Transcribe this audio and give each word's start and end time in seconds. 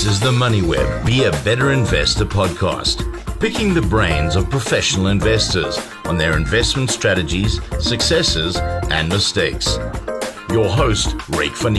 This 0.00 0.12
is 0.12 0.20
the 0.20 0.32
Moneyweb. 0.32 1.04
Be 1.04 1.24
a 1.24 1.30
Better 1.44 1.72
Investor 1.72 2.24
podcast, 2.24 3.04
picking 3.38 3.74
the 3.74 3.82
brains 3.82 4.34
of 4.34 4.48
professional 4.48 5.08
investors 5.08 5.78
on 6.06 6.16
their 6.16 6.38
investment 6.38 6.88
strategies, 6.88 7.60
successes, 7.80 8.56
and 8.56 9.10
mistakes. 9.10 9.76
Your 10.48 10.70
host, 10.70 11.08
Ryk 11.28 11.54
van 11.58 11.74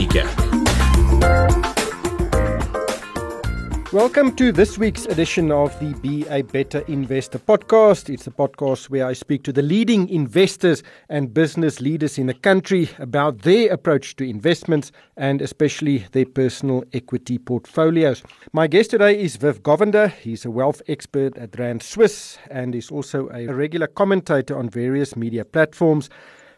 Welcome 3.92 4.34
to 4.36 4.52
this 4.52 4.78
week's 4.78 5.04
edition 5.04 5.52
of 5.52 5.78
the 5.78 5.92
Be 6.00 6.26
a 6.30 6.40
Better 6.40 6.78
Investor 6.88 7.38
podcast. 7.38 8.08
It's 8.08 8.26
a 8.26 8.30
podcast 8.30 8.88
where 8.88 9.06
I 9.06 9.12
speak 9.12 9.42
to 9.42 9.52
the 9.52 9.60
leading 9.60 10.08
investors 10.08 10.82
and 11.10 11.34
business 11.34 11.78
leaders 11.78 12.16
in 12.16 12.26
the 12.26 12.32
country 12.32 12.88
about 12.98 13.40
their 13.40 13.70
approach 13.70 14.16
to 14.16 14.24
investments 14.24 14.92
and 15.18 15.42
especially 15.42 16.06
their 16.12 16.24
personal 16.24 16.84
equity 16.94 17.36
portfolios. 17.36 18.22
My 18.54 18.66
guest 18.66 18.92
today 18.92 19.20
is 19.20 19.36
Viv 19.36 19.62
Govender. 19.62 20.10
He's 20.10 20.46
a 20.46 20.50
wealth 20.50 20.80
expert 20.88 21.36
at 21.36 21.58
Rand 21.58 21.82
Swiss 21.82 22.38
and 22.50 22.74
is 22.74 22.90
also 22.90 23.28
a 23.28 23.48
regular 23.48 23.88
commentator 23.88 24.56
on 24.56 24.70
various 24.70 25.16
media 25.16 25.44
platforms 25.44 26.08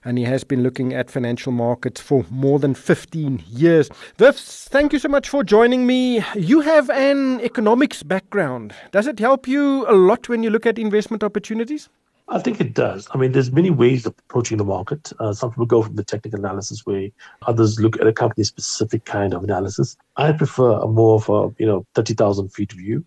and 0.04 0.18
he 0.18 0.24
has 0.24 0.44
been 0.44 0.62
looking 0.62 0.92
at 0.92 1.10
financial 1.10 1.52
markets 1.52 2.00
for 2.00 2.24
more 2.30 2.58
than 2.58 2.74
15 2.74 3.42
years. 3.48 3.88
Viv, 4.18 4.36
thank 4.36 4.92
you 4.92 4.98
so 4.98 5.08
much 5.08 5.28
for 5.28 5.42
joining 5.42 5.86
me. 5.86 6.22
You 6.34 6.60
have 6.60 6.90
an 6.90 7.40
economics 7.40 8.02
background. 8.02 8.74
Does 8.92 9.06
it 9.06 9.18
help 9.18 9.48
you 9.48 9.88
a 9.88 9.94
lot 9.94 10.28
when 10.28 10.42
you 10.42 10.50
look 10.50 10.66
at 10.66 10.78
investment 10.78 11.22
opportunities? 11.22 11.88
I 12.28 12.38
think 12.38 12.58
it 12.58 12.72
does. 12.72 13.06
I 13.12 13.18
mean, 13.18 13.32
there's 13.32 13.52
many 13.52 13.70
ways 13.70 14.06
of 14.06 14.14
approaching 14.18 14.56
the 14.56 14.64
market. 14.64 15.12
Uh, 15.20 15.34
some 15.34 15.50
people 15.50 15.66
go 15.66 15.82
from 15.82 15.96
the 15.96 16.04
technical 16.04 16.38
analysis 16.38 16.86
way. 16.86 17.12
Others 17.46 17.78
look 17.80 18.00
at 18.00 18.06
a 18.06 18.14
company-specific 18.14 19.04
kind 19.04 19.34
of 19.34 19.44
analysis. 19.44 19.96
I 20.16 20.32
prefer 20.32 20.72
a 20.72 20.86
more 20.86 21.16
of 21.16 21.28
a 21.28 21.54
you 21.58 21.66
know 21.66 21.84
thirty 21.94 22.14
thousand 22.14 22.48
feet 22.48 22.72
view. 22.72 23.04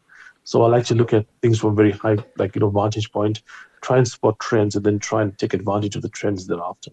So 0.47 0.63
I 0.63 0.69
like 0.69 0.85
to 0.85 0.95
look 0.95 1.11
at 1.11 1.25
things 1.41 1.59
from 1.59 1.75
very 1.75 1.91
high, 1.91 2.15
like 2.37 2.55
you 2.55 2.61
know, 2.61 2.69
vantage 2.69 3.11
point, 3.11 3.41
try 3.81 3.97
and 3.97 4.07
spot 4.07 4.39
trends, 4.39 4.77
and 4.77 4.85
then 4.85 4.97
try 4.97 5.21
and 5.21 5.37
take 5.37 5.53
advantage 5.53 5.97
of 5.97 6.03
the 6.03 6.07
trends 6.07 6.47
thereafter. 6.47 6.91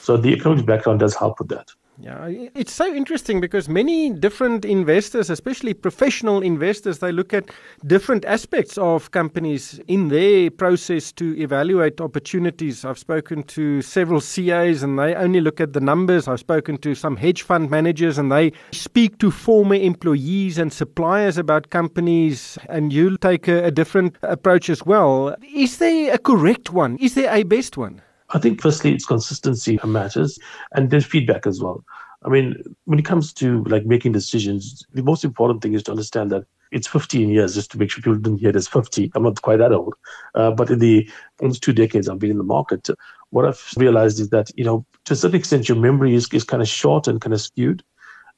So 0.00 0.16
the 0.16 0.32
economic 0.32 0.64
background 0.64 1.00
does 1.00 1.14
help 1.14 1.38
with 1.38 1.48
that. 1.48 1.70
Yeah, 2.00 2.28
it's 2.28 2.72
so 2.72 2.94
interesting 2.94 3.40
because 3.40 3.68
many 3.68 4.10
different 4.10 4.64
investors, 4.64 5.30
especially 5.30 5.74
professional 5.74 6.42
investors, 6.42 7.00
they 7.00 7.10
look 7.10 7.34
at 7.34 7.50
different 7.84 8.24
aspects 8.24 8.78
of 8.78 9.10
companies 9.10 9.80
in 9.88 10.06
their 10.06 10.48
process 10.48 11.10
to 11.12 11.36
evaluate 11.36 12.00
opportunities. 12.00 12.84
I've 12.84 13.00
spoken 13.00 13.42
to 13.44 13.82
several 13.82 14.20
CAs 14.20 14.84
and 14.84 14.96
they 14.96 15.16
only 15.16 15.40
look 15.40 15.60
at 15.60 15.72
the 15.72 15.80
numbers. 15.80 16.28
I've 16.28 16.38
spoken 16.38 16.78
to 16.78 16.94
some 16.94 17.16
hedge 17.16 17.42
fund 17.42 17.68
managers 17.68 18.16
and 18.16 18.30
they 18.30 18.52
speak 18.70 19.18
to 19.18 19.32
former 19.32 19.74
employees 19.74 20.56
and 20.56 20.72
suppliers 20.72 21.36
about 21.36 21.70
companies, 21.70 22.58
and 22.68 22.92
you'll 22.92 23.18
take 23.18 23.48
a, 23.48 23.64
a 23.64 23.70
different 23.72 24.14
approach 24.22 24.70
as 24.70 24.86
well. 24.86 25.34
Is 25.52 25.78
there 25.78 26.14
a 26.14 26.18
correct 26.18 26.72
one? 26.72 26.96
Is 26.98 27.14
there 27.14 27.34
a 27.34 27.42
best 27.42 27.76
one? 27.76 28.02
I 28.30 28.38
think 28.38 28.60
firstly 28.60 28.92
it's 28.92 29.06
consistency 29.06 29.78
matters 29.84 30.38
and 30.72 30.90
there's 30.90 31.06
feedback 31.06 31.46
as 31.46 31.60
well. 31.62 31.84
I 32.24 32.28
mean, 32.28 32.56
when 32.84 32.98
it 32.98 33.04
comes 33.04 33.32
to 33.34 33.62
like 33.64 33.86
making 33.86 34.12
decisions, 34.12 34.84
the 34.92 35.02
most 35.02 35.24
important 35.24 35.62
thing 35.62 35.74
is 35.74 35.84
to 35.84 35.92
understand 35.92 36.32
that 36.32 36.44
it's 36.70 36.86
15 36.86 37.30
years 37.30 37.54
just 37.54 37.70
to 37.70 37.78
make 37.78 37.90
sure 37.90 38.02
people 38.02 38.16
didn't 38.16 38.40
hear 38.40 38.54
as 38.54 38.68
50. 38.68 39.10
I'm 39.14 39.22
not 39.22 39.40
quite 39.40 39.58
that 39.58 39.72
old. 39.72 39.94
Uh, 40.34 40.50
but 40.50 40.70
in 40.70 40.80
the 40.80 41.08
almost 41.40 41.62
two 41.62 41.72
decades 41.72 42.08
I've 42.08 42.18
been 42.18 42.32
in 42.32 42.38
the 42.38 42.44
market, 42.44 42.88
what 43.30 43.46
I've 43.46 43.72
realized 43.76 44.20
is 44.20 44.30
that, 44.30 44.50
you 44.56 44.64
know, 44.64 44.84
to 45.04 45.14
a 45.14 45.16
certain 45.16 45.36
extent, 45.36 45.68
your 45.68 45.78
memory 45.78 46.14
is, 46.14 46.28
is 46.32 46.44
kind 46.44 46.62
of 46.62 46.68
short 46.68 47.08
and 47.08 47.20
kind 47.20 47.32
of 47.32 47.40
skewed. 47.40 47.82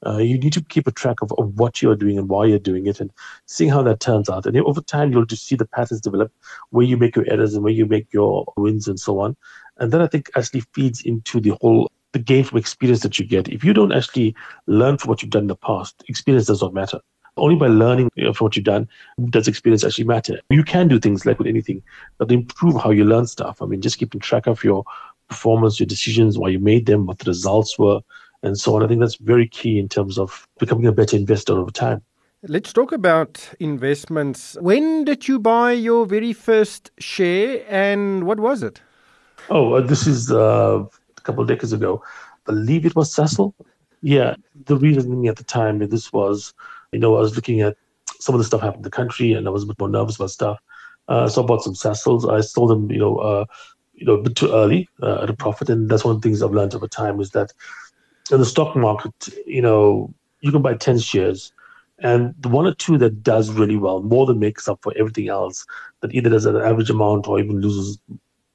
Uh, 0.05 0.17
you 0.17 0.37
need 0.37 0.53
to 0.53 0.63
keep 0.63 0.87
a 0.87 0.91
track 0.91 1.21
of, 1.21 1.31
of 1.37 1.59
what 1.59 1.81
you're 1.81 1.95
doing 1.95 2.17
and 2.17 2.27
why 2.27 2.45
you're 2.45 2.57
doing 2.57 2.87
it 2.87 2.99
and 2.99 3.11
seeing 3.45 3.69
how 3.69 3.83
that 3.83 3.99
turns 3.99 4.29
out. 4.29 4.45
And 4.45 4.57
over 4.61 4.81
time, 4.81 5.11
you'll 5.11 5.25
just 5.25 5.45
see 5.45 5.55
the 5.55 5.67
patterns 5.67 6.01
develop 6.01 6.31
where 6.71 6.85
you 6.85 6.97
make 6.97 7.15
your 7.15 7.25
errors 7.29 7.53
and 7.53 7.63
where 7.63 7.73
you 7.73 7.85
make 7.85 8.11
your 8.11 8.51
wins 8.57 8.87
and 8.87 8.99
so 8.99 9.19
on. 9.19 9.35
And 9.81 9.91
then 9.91 9.99
I 9.99 10.07
think 10.07 10.29
actually 10.35 10.61
feeds 10.73 11.01
into 11.01 11.41
the 11.41 11.57
whole 11.59 11.91
the 12.13 12.19
gain 12.19 12.43
from 12.43 12.59
experience 12.59 13.01
that 13.01 13.17
you 13.17 13.25
get. 13.25 13.47
If 13.47 13.63
you 13.63 13.73
don't 13.73 13.91
actually 13.91 14.35
learn 14.67 14.97
from 14.97 15.09
what 15.09 15.21
you've 15.21 15.31
done 15.31 15.43
in 15.43 15.47
the 15.47 15.55
past, 15.55 16.03
experience 16.07 16.45
does 16.45 16.61
not 16.61 16.73
matter. 16.73 16.99
Only 17.35 17.55
by 17.55 17.67
learning 17.67 18.11
from 18.15 18.45
what 18.45 18.55
you've 18.55 18.65
done 18.65 18.87
does 19.29 19.47
experience 19.47 19.83
actually 19.83 20.03
matter. 20.03 20.39
You 20.49 20.63
can 20.63 20.87
do 20.87 20.99
things 20.99 21.25
like 21.25 21.39
with 21.39 21.47
anything 21.47 21.81
that 22.19 22.31
improve 22.31 22.79
how 22.79 22.91
you 22.91 23.05
learn 23.05 23.25
stuff. 23.25 23.59
I 23.59 23.65
mean, 23.65 23.81
just 23.81 23.97
keeping 23.97 24.21
track 24.21 24.45
of 24.45 24.63
your 24.63 24.83
performance, 25.29 25.79
your 25.79 25.87
decisions, 25.87 26.37
why 26.37 26.49
you 26.49 26.59
made 26.59 26.85
them, 26.85 27.07
what 27.07 27.17
the 27.17 27.29
results 27.29 27.79
were, 27.79 28.01
and 28.43 28.59
so 28.59 28.75
on. 28.75 28.83
I 28.83 28.87
think 28.87 28.99
that's 28.99 29.15
very 29.15 29.47
key 29.47 29.79
in 29.79 29.89
terms 29.89 30.19
of 30.19 30.47
becoming 30.59 30.85
a 30.85 30.91
better 30.91 31.17
investor 31.17 31.53
over 31.53 31.71
time. 31.71 32.03
Let's 32.43 32.71
talk 32.71 32.91
about 32.91 33.49
investments. 33.59 34.57
When 34.61 35.05
did 35.05 35.27
you 35.27 35.39
buy 35.39 35.71
your 35.71 36.05
very 36.05 36.33
first 36.33 36.91
share 36.99 37.65
and 37.67 38.25
what 38.25 38.39
was 38.39 38.61
it? 38.61 38.81
Oh, 39.49 39.73
uh, 39.73 39.81
this 39.81 40.07
is 40.07 40.31
uh, 40.31 40.83
a 41.17 41.21
couple 41.21 41.41
of 41.41 41.47
decades 41.47 41.73
ago. 41.73 42.03
I 42.47 42.51
believe 42.51 42.85
it 42.85 42.95
was 42.95 43.13
Sasol. 43.13 43.53
Yeah, 44.01 44.35
the 44.65 44.77
reasoning 44.77 45.27
at 45.27 45.35
the 45.35 45.43
time 45.43 45.79
this 45.79 46.11
was, 46.11 46.53
you 46.91 46.99
know, 46.99 47.15
I 47.15 47.19
was 47.19 47.35
looking 47.35 47.61
at 47.61 47.77
some 48.19 48.33
of 48.35 48.39
the 48.39 48.45
stuff 48.45 48.61
happening 48.61 48.79
in 48.79 48.83
the 48.83 48.91
country, 48.91 49.33
and 49.33 49.47
I 49.47 49.51
was 49.51 49.63
a 49.63 49.67
bit 49.67 49.79
more 49.79 49.89
nervous 49.89 50.15
about 50.15 50.31
stuff. 50.31 50.59
Uh, 51.07 51.27
so 51.27 51.43
I 51.43 51.45
bought 51.45 51.63
some 51.63 51.73
Sasols. 51.73 52.31
I 52.31 52.41
sold 52.41 52.69
them, 52.69 52.89
you 52.91 52.99
know, 52.99 53.17
uh, 53.17 53.45
you 53.93 54.05
know, 54.05 54.13
a 54.13 54.21
bit 54.21 54.35
too 54.35 54.51
early 54.51 54.89
uh, 55.01 55.23
at 55.23 55.29
a 55.29 55.33
profit, 55.33 55.69
and 55.69 55.89
that's 55.89 56.03
one 56.03 56.15
of 56.15 56.21
the 56.21 56.27
things 56.27 56.41
I've 56.41 56.51
learned 56.51 56.73
over 56.73 56.87
time 56.87 57.19
is 57.19 57.31
that 57.31 57.53
in 58.31 58.39
the 58.39 58.45
stock 58.45 58.75
market, 58.75 59.13
you 59.45 59.61
know, 59.61 60.13
you 60.39 60.51
can 60.51 60.61
buy 60.61 60.73
ten 60.73 60.97
shares, 60.97 61.53
and 61.99 62.33
the 62.39 62.49
one 62.49 62.65
or 62.65 62.73
two 62.73 62.97
that 62.97 63.21
does 63.21 63.51
really 63.51 63.75
well 63.75 64.01
more 64.01 64.25
than 64.25 64.39
makes 64.39 64.67
up 64.67 64.79
for 64.81 64.93
everything 64.97 65.29
else 65.29 65.65
that 65.99 66.13
either 66.15 66.29
does 66.29 66.45
an 66.45 66.55
average 66.55 66.89
amount 66.89 67.27
or 67.27 67.39
even 67.39 67.61
loses 67.61 67.99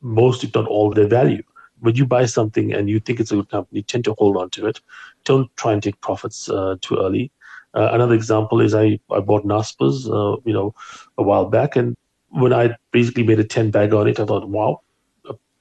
most, 0.07 0.45
if 0.45 0.55
not 0.55 0.67
all, 0.67 0.91
their 0.91 1.09
value. 1.09 1.43
When 1.81 1.95
you 1.95 2.07
buy 2.07 2.25
something 2.27 2.73
and 2.73 2.89
you 2.89 3.01
think 3.01 3.21
it's 3.21 3.33
a 3.33 3.37
good 3.37 3.51
company, 3.51 3.83
tend 3.83 4.05
to 4.05 4.15
hold 4.15 4.37
on 4.37 4.51
to 4.51 4.67
it. 4.67 4.81
Don't 5.25 5.55
try 5.57 5.73
and 5.73 5.83
take 5.83 6.01
profits 6.01 6.49
uh, 6.49 6.77
too 6.81 6.97
early. 6.97 7.31
Uh, 7.75 7.91
another 7.93 8.15
example 8.15 8.61
is 8.61 8.75
I, 8.75 8.99
I 9.11 9.21
bought 9.21 9.45
Naspers, 9.45 10.09
uh, 10.09 10.41
you 10.47 10.55
know, 10.55 10.75
a 11.19 11.23
while 11.23 11.45
back, 11.45 11.77
and 11.77 11.95
when 12.31 12.53
I 12.53 12.77
basically 12.91 13.23
made 13.23 13.39
a 13.39 13.45
10 13.45 13.71
bag 13.71 13.93
on 13.93 14.09
it, 14.09 14.19
I 14.19 14.25
thought, 14.25 14.49
wow, 14.49 14.81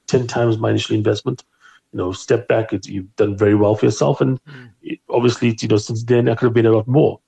10 0.08 0.28
times 0.28 0.58
my 0.58 0.70
initial 0.70 0.96
investment. 0.96 1.44
You 1.92 1.98
know, 2.00 2.12
step 2.12 2.48
back, 2.48 2.74
it's, 2.74 2.88
you've 2.88 3.14
done 3.16 3.38
very 3.38 3.56
well 3.56 3.76
for 3.76 3.86
yourself. 3.86 4.22
And 4.22 4.44
mm. 4.46 4.70
it, 4.82 5.00
obviously, 5.10 5.58
you 5.60 5.68
know, 5.68 5.78
since 5.78 6.04
then, 6.04 6.30
I 6.30 6.36
could 6.36 6.48
have 6.48 6.54
been 6.54 6.66
a 6.66 6.72
lot 6.72 6.88
more. 6.88 7.20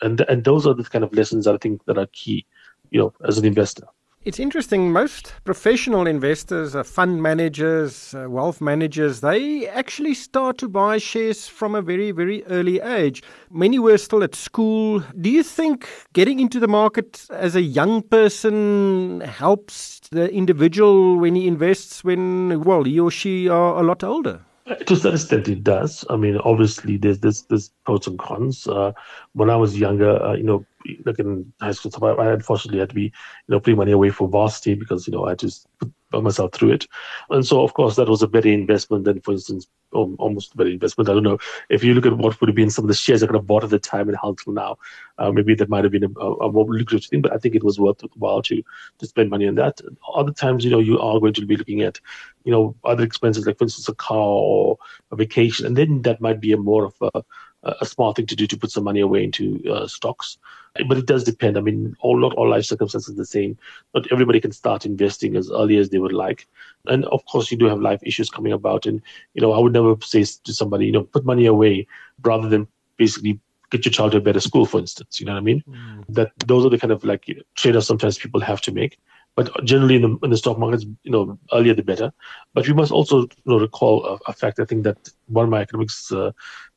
And, 0.00 0.20
and 0.22 0.44
those 0.44 0.66
are 0.66 0.74
the 0.74 0.84
kind 0.84 1.04
of 1.04 1.12
lessons 1.12 1.46
I 1.46 1.56
think 1.58 1.84
that 1.84 1.98
are 1.98 2.08
key, 2.12 2.46
you 2.90 3.00
know, 3.00 3.12
as 3.26 3.38
an 3.38 3.44
investor. 3.44 3.86
It's 4.28 4.38
interesting. 4.38 4.92
Most 4.92 5.32
professional 5.44 6.06
investors, 6.06 6.76
uh, 6.76 6.82
fund 6.82 7.22
managers, 7.22 8.12
uh, 8.12 8.28
wealth 8.28 8.60
managers, 8.60 9.22
they 9.22 9.66
actually 9.66 10.12
start 10.12 10.58
to 10.58 10.68
buy 10.68 10.98
shares 10.98 11.48
from 11.48 11.74
a 11.74 11.80
very, 11.80 12.10
very 12.10 12.44
early 12.44 12.78
age. 12.78 13.22
Many 13.50 13.78
were 13.78 13.96
still 13.96 14.22
at 14.22 14.34
school. 14.34 15.02
Do 15.18 15.30
you 15.30 15.42
think 15.42 15.88
getting 16.12 16.40
into 16.40 16.60
the 16.60 16.68
market 16.68 17.24
as 17.30 17.56
a 17.56 17.62
young 17.62 18.02
person 18.02 19.22
helps 19.22 20.00
the 20.10 20.30
individual 20.30 21.16
when 21.16 21.34
he 21.34 21.46
invests 21.46 22.04
when, 22.04 22.60
well, 22.64 22.84
he 22.84 23.00
or 23.00 23.10
she 23.10 23.48
are 23.48 23.80
a 23.80 23.82
lot 23.82 24.04
older? 24.04 24.42
To 24.86 24.96
some 24.96 25.14
extent, 25.14 25.48
it 25.48 25.64
does. 25.64 26.04
I 26.10 26.16
mean, 26.16 26.36
obviously, 26.38 26.96
there's 26.98 27.20
this 27.20 27.42
there's 27.42 27.70
pros 27.84 28.06
and 28.06 28.18
cons. 28.18 28.66
Uh, 28.66 28.92
when 29.32 29.48
I 29.50 29.56
was 29.56 29.78
younger, 29.78 30.22
uh, 30.22 30.34
you 30.34 30.42
know, 30.42 30.66
like 31.06 31.18
in 31.18 31.52
high 31.60 31.72
school, 31.72 31.92
I 32.20 32.30
unfortunately 32.32 32.80
had 32.80 32.90
to 32.90 32.94
be, 32.94 33.04
you 33.04 33.12
know, 33.48 33.60
putting 33.60 33.78
money 33.78 33.92
away 33.92 34.10
for 34.10 34.28
varsity 34.28 34.74
because 34.74 35.06
you 35.06 35.12
know 35.12 35.24
I 35.24 35.34
just 35.34 35.66
put 35.78 35.92
myself 36.12 36.52
through 36.52 36.72
it, 36.72 36.86
and 37.30 37.46
so 37.46 37.62
of 37.62 37.74
course 37.74 37.96
that 37.96 38.08
was 38.08 38.22
a 38.22 38.28
better 38.28 38.48
investment 38.48 39.04
than, 39.04 39.20
for 39.20 39.32
instance, 39.32 39.66
almost 39.92 40.54
a 40.54 40.56
better 40.56 40.70
investment. 40.70 41.08
I 41.08 41.14
don't 41.14 41.22
know 41.22 41.38
if 41.70 41.82
you 41.82 41.94
look 41.94 42.06
at 42.06 42.16
what 42.16 42.40
would 42.40 42.48
have 42.48 42.56
been 42.56 42.70
some 42.70 42.84
of 42.84 42.88
the 42.88 42.94
shares 42.94 43.22
I 43.22 43.26
could 43.26 43.36
have 43.36 43.46
bought 43.46 43.64
at 43.64 43.70
the 43.70 43.78
time 43.78 44.08
and 44.08 44.18
held 44.20 44.38
till 44.38 44.52
now, 44.52 44.76
uh, 45.18 45.30
maybe 45.32 45.54
that 45.54 45.68
might 45.68 45.84
have 45.84 45.92
been 45.92 46.04
a, 46.04 46.20
a, 46.20 46.52
more 46.52 46.66
lucrative 46.66 47.08
thing. 47.08 47.22
But 47.22 47.32
I 47.32 47.38
think 47.38 47.54
it 47.54 47.64
was 47.64 47.78
worth 47.78 48.02
a 48.02 48.08
while 48.16 48.42
to 48.42 48.62
to 48.98 49.06
spend 49.06 49.30
money 49.30 49.46
on 49.46 49.54
that. 49.56 49.80
Other 50.14 50.32
times, 50.32 50.64
you 50.64 50.70
know, 50.70 50.78
you 50.78 50.98
are 50.98 51.20
going 51.20 51.34
to 51.34 51.46
be 51.46 51.56
looking 51.56 51.82
at, 51.82 52.00
you 52.44 52.52
know, 52.52 52.74
other 52.84 53.04
expenses 53.04 53.46
like, 53.46 53.58
for 53.58 53.64
instance, 53.64 53.88
a 53.88 53.94
car 53.94 54.18
or 54.18 54.78
a 55.10 55.16
vacation, 55.16 55.66
and 55.66 55.76
then 55.76 56.02
that 56.02 56.20
might 56.20 56.40
be 56.40 56.52
a 56.52 56.56
more 56.56 56.84
of 56.84 56.94
a 57.14 57.22
a 57.64 57.86
smart 57.86 58.16
thing 58.16 58.26
to 58.26 58.36
do 58.36 58.46
to 58.46 58.56
put 58.56 58.70
some 58.70 58.84
money 58.84 59.00
away 59.00 59.24
into 59.24 59.62
uh, 59.70 59.86
stocks. 59.86 60.38
But 60.86 60.98
it 60.98 61.06
does 61.06 61.24
depend. 61.24 61.56
I 61.56 61.60
mean, 61.60 61.96
all 62.00 62.16
not 62.16 62.34
all 62.34 62.48
life 62.48 62.64
circumstances 62.64 63.14
are 63.14 63.16
the 63.16 63.26
same. 63.26 63.58
Not 63.94 64.10
everybody 64.12 64.40
can 64.40 64.52
start 64.52 64.86
investing 64.86 65.34
as 65.34 65.50
early 65.50 65.76
as 65.76 65.90
they 65.90 65.98
would 65.98 66.12
like. 66.12 66.46
And 66.86 67.04
of 67.06 67.24
course, 67.26 67.50
you 67.50 67.56
do 67.56 67.66
have 67.66 67.80
life 67.80 68.00
issues 68.04 68.30
coming 68.30 68.52
about. 68.52 68.86
And 68.86 69.02
you 69.34 69.42
know, 69.42 69.52
I 69.52 69.58
would 69.58 69.72
never 69.72 69.96
say 70.02 70.24
to 70.24 70.52
somebody, 70.52 70.86
you 70.86 70.92
know, 70.92 71.02
put 71.02 71.24
money 71.24 71.46
away 71.46 71.86
rather 72.22 72.48
than 72.48 72.68
basically 72.96 73.40
get 73.70 73.84
your 73.84 73.92
child 73.92 74.12
to 74.12 74.18
a 74.18 74.20
better 74.20 74.40
school, 74.40 74.66
for 74.66 74.78
instance. 74.78 75.18
You 75.18 75.26
know 75.26 75.32
what 75.32 75.38
I 75.38 75.42
mean? 75.42 75.64
Mm. 75.68 76.04
That 76.10 76.32
those 76.46 76.64
are 76.64 76.70
the 76.70 76.78
kind 76.78 76.92
of 76.92 77.02
like 77.04 77.26
you 77.26 77.36
know, 77.36 77.42
trade-offs 77.56 77.86
sometimes 77.86 78.18
people 78.18 78.40
have 78.40 78.60
to 78.62 78.72
make. 78.72 78.98
But 79.34 79.64
generally, 79.64 79.94
in 79.94 80.02
the, 80.02 80.18
in 80.24 80.30
the 80.30 80.36
stock 80.36 80.58
markets, 80.58 80.84
you 81.04 81.12
know, 81.12 81.38
earlier 81.52 81.72
the 81.72 81.82
better. 81.82 82.12
But 82.54 82.66
we 82.66 82.74
must 82.74 82.90
also 82.90 83.20
you 83.20 83.28
know, 83.46 83.60
recall 83.60 84.04
a, 84.04 84.18
a 84.26 84.32
fact. 84.32 84.58
I 84.58 84.64
think 84.64 84.82
that 84.82 84.96
one 85.26 85.44
of 85.44 85.50
my 85.50 85.60
economics, 85.60 86.10
uh, 86.10 86.32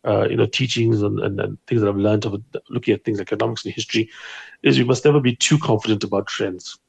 uh, 0.06 0.28
you 0.30 0.36
know, 0.36 0.46
teachings 0.46 1.02
and, 1.02 1.20
and, 1.20 1.40
and, 1.40 1.58
things 1.68 1.82
that 1.82 1.90
I've 1.90 1.96
learned 1.96 2.26
of 2.26 2.42
looking 2.70 2.94
at 2.94 3.04
things 3.04 3.20
like 3.20 3.32
economics 3.32 3.66
and 3.66 3.74
history, 3.74 4.10
is 4.64 4.78
we 4.78 4.84
must 4.84 5.06
never 5.06 5.20
be 5.20 5.36
too 5.36 5.60
confident 5.60 6.04
about 6.04 6.28
trends. 6.28 6.80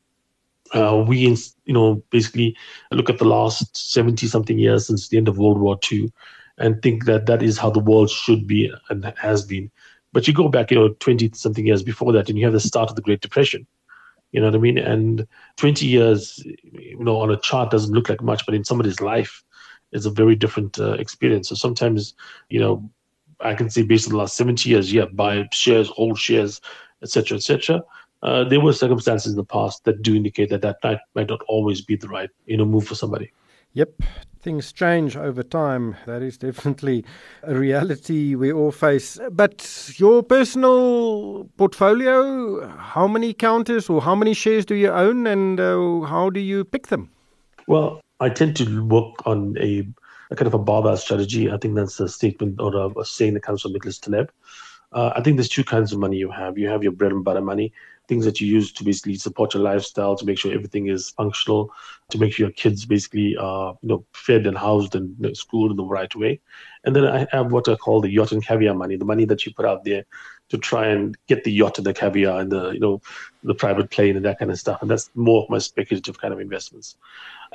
Uh, 0.73 1.05
we, 1.07 1.19
you 1.19 1.75
know, 1.75 2.03
basically 2.11 2.57
look 2.91 3.11
at 3.11 3.19
the 3.19 3.27
last 3.27 3.77
70 3.77 4.27
something 4.27 4.59
years 4.59 4.87
since 4.87 5.09
the 5.09 5.19
end 5.19 5.29
of 5.29 5.37
World 5.37 5.61
War 5.61 5.79
II 5.91 6.11
and 6.59 6.81
think 6.81 7.05
that 7.05 7.27
that 7.27 7.43
is 7.43 7.59
how 7.59 7.71
the 7.71 7.81
world 7.81 8.09
should 8.11 8.47
be 8.47 8.73
and 8.89 9.13
has 9.19 9.45
been. 9.45 9.71
But 10.13 10.27
you 10.27 10.35
go 10.35 10.49
back, 10.49 10.71
you 10.71 10.79
know, 10.79 10.89
20 10.89 11.31
something 11.35 11.67
years 11.67 11.83
before 11.83 12.13
that, 12.13 12.29
and 12.29 12.39
you 12.39 12.45
have 12.45 12.53
the 12.53 12.61
start 12.61 12.91
of 12.91 12.97
the 12.97 13.03
Great 13.03 13.21
Depression. 13.21 13.67
You 14.31 14.41
know 14.41 14.47
what 14.47 14.55
I 14.55 14.59
mean? 14.59 14.79
And 14.79 15.27
20 15.57 15.87
years, 15.87 16.43
you 16.73 16.99
know, 16.99 17.21
on 17.21 17.31
a 17.31 17.37
chart 17.41 17.71
doesn't 17.71 17.93
look 17.93 18.09
like 18.09 18.23
much, 18.23 18.45
but 18.47 18.55
in 18.55 18.65
somebody's 18.65 19.01
life, 19.01 19.43
it's 19.93 20.07
a 20.07 20.11
very 20.11 20.35
different 20.35 20.79
uh, 20.79 20.93
experience. 20.93 21.49
So 21.49 21.55
sometimes, 21.55 22.15
you 22.49 22.61
know, 22.61 22.91
I 23.43 23.55
can 23.55 23.71
say 23.71 23.83
based 23.83 24.07
on 24.07 24.13
the 24.13 24.19
last 24.19 24.37
70 24.37 24.69
years, 24.69 24.93
yeah, 24.93 25.07
buy 25.07 25.49
shares, 25.53 25.89
hold 25.89 26.19
shares, 26.19 26.61
etc., 27.03 27.37
etc. 27.37 27.83
Uh, 28.23 28.45
there 28.45 28.61
were 28.61 28.73
circumstances 28.73 29.33
in 29.33 29.37
the 29.37 29.45
past 29.45 29.85
that 29.85 30.03
do 30.03 30.15
indicate 30.15 30.49
that 30.51 30.63
that 30.63 30.77
might, 30.85 30.99
might 31.15 31.29
not 31.29 31.43
always 31.49 31.81
be 31.81 31.97
the 31.97 32.09
right, 32.09 32.31
you 32.47 32.57
know, 32.57 32.65
move 32.65 32.87
for 32.87 32.95
somebody. 32.95 33.33
Yep, 33.75 34.03
things 34.41 34.73
change 34.73 35.17
over 35.17 35.43
time. 35.43 35.97
That 36.07 36.23
is 36.23 36.37
definitely 36.39 37.05
a 37.43 37.55
reality 37.55 38.35
we 38.35 38.53
all 38.53 38.71
face. 38.71 39.19
But 39.31 39.95
your 39.97 40.23
personal 40.23 41.49
portfolio, 41.57 42.69
how 42.69 43.09
many 43.09 43.33
counters 43.33 43.89
or 43.89 44.03
how 44.03 44.15
many 44.15 44.35
shares 44.35 44.67
do 44.67 44.75
you 44.75 44.91
own 44.91 45.27
and 45.27 45.59
uh, 45.59 46.01
how 46.03 46.31
do 46.31 46.39
you 46.39 46.65
pick 46.65 46.89
them? 46.89 47.11
Well, 47.67 48.01
I 48.21 48.29
tend 48.29 48.57
to 48.59 48.85
work 48.85 49.27
on 49.27 49.57
a, 49.59 49.89
a 50.33 50.37
kind 50.37 50.47
of 50.47 50.55
a 50.55 50.59
barbell 50.59 50.97
strategy. 50.97 51.51
I 51.51 51.59
think 51.59 51.75
that's 51.75 52.01
a 52.01 52.09
statement 52.09 52.61
or 52.61 52.75
a, 52.75 52.89
a 52.99 53.05
saying 53.05 53.35
that 53.35 53.43
comes 53.43 53.63
from 53.63 53.73
Nicholas 53.73 53.99
Taleb. 53.99 54.33
Uh, 54.93 55.13
I 55.15 55.23
think 55.23 55.37
there's 55.37 55.49
two 55.49 55.65
kinds 55.65 55.93
of 55.93 55.99
money 55.99 56.17
you 56.17 56.31
have. 56.31 56.59
You 56.59 56.69
have 56.69 56.83
your 56.83 56.93
bread 56.93 57.13
and 57.13 57.25
butter 57.25 57.41
money, 57.41 57.73
things 58.09 58.27
that 58.27 58.41
you 58.41 58.47
use 58.47 58.73
to 58.73 58.85
basically 58.85 59.15
support 59.15 59.55
your 59.55 59.63
lifestyle, 59.63 60.17
to 60.17 60.27
make 60.27 60.39
sure 60.39 60.53
everything 60.53 60.89
is 60.89 61.11
functional, 61.11 61.73
to 62.11 62.19
make 62.19 62.33
sure 62.33 62.47
your 62.47 62.53
kids 62.53 62.85
basically 62.85 63.37
are 63.37 63.79
you 63.81 63.89
know 63.89 64.05
fed 64.13 64.47
and 64.47 64.59
housed 64.59 64.95
and 64.95 65.17
you 65.19 65.29
know, 65.29 65.33
schooled 65.33 65.71
in 65.71 65.79
the 65.79 65.85
right 65.85 66.15
way. 66.15 66.41
And 66.85 66.95
then 66.95 67.07
I 67.07 67.27
have 67.31 67.53
what 67.53 67.69
I 67.69 67.77
call 67.77 68.03
the 68.03 68.11
yacht 68.11 68.33
and 68.33 68.45
caviar 68.45 68.75
money, 68.75 68.97
the 68.97 69.07
money 69.07 69.25
that 69.27 69.47
you 69.47 69.55
put 69.55 69.65
out 69.65 69.85
there 69.85 70.05
to 70.53 70.59
try 70.59 70.87
and 70.87 71.17
get 71.29 71.45
the 71.45 71.51
yacht 71.51 71.79
and 71.79 71.87
the 71.87 71.95
caviar 71.95 72.39
and 72.39 72.53
the 72.53 72.73
you 72.73 72.79
know 72.79 73.01
the 73.43 73.55
private 73.55 73.91
plane 73.91 74.17
and 74.17 74.25
that 74.27 74.39
kind 74.39 74.51
of 74.51 74.59
stuff. 74.59 74.83
And 74.83 74.91
that's 74.91 75.11
more 75.15 75.43
of 75.43 75.49
my 75.49 75.59
speculative 75.59 76.21
kind 76.21 76.35
of 76.35 76.41
investments. 76.41 76.95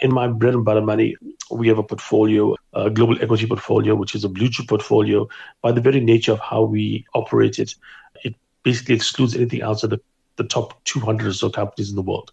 In 0.02 0.12
my 0.12 0.28
bread 0.28 0.56
and 0.56 0.66
butter 0.66 0.82
money, 0.82 1.16
we 1.52 1.68
have 1.68 1.78
a 1.78 1.84
portfolio, 1.84 2.56
a 2.74 2.90
global 2.90 3.22
equity 3.22 3.46
portfolio, 3.46 3.94
which 3.94 4.16
is 4.16 4.24
a 4.24 4.30
blue 4.30 4.50
chip 4.50 4.68
portfolio. 4.68 5.30
By 5.62 5.74
the 5.74 5.82
very 5.82 6.00
nature 6.00 6.32
of 6.32 6.40
how 6.40 6.64
we 6.64 7.06
operate 7.14 7.60
it, 7.60 7.76
it 8.24 8.34
basically 8.64 8.96
excludes 8.96 9.36
anything 9.36 9.62
outside 9.62 9.92
the 9.92 10.02
the 10.38 10.44
top 10.44 10.84
200 10.86 11.28
or 11.28 11.34
so 11.34 11.50
companies 11.52 11.92
in 11.92 11.96
the 11.96 12.02
world. 12.02 12.32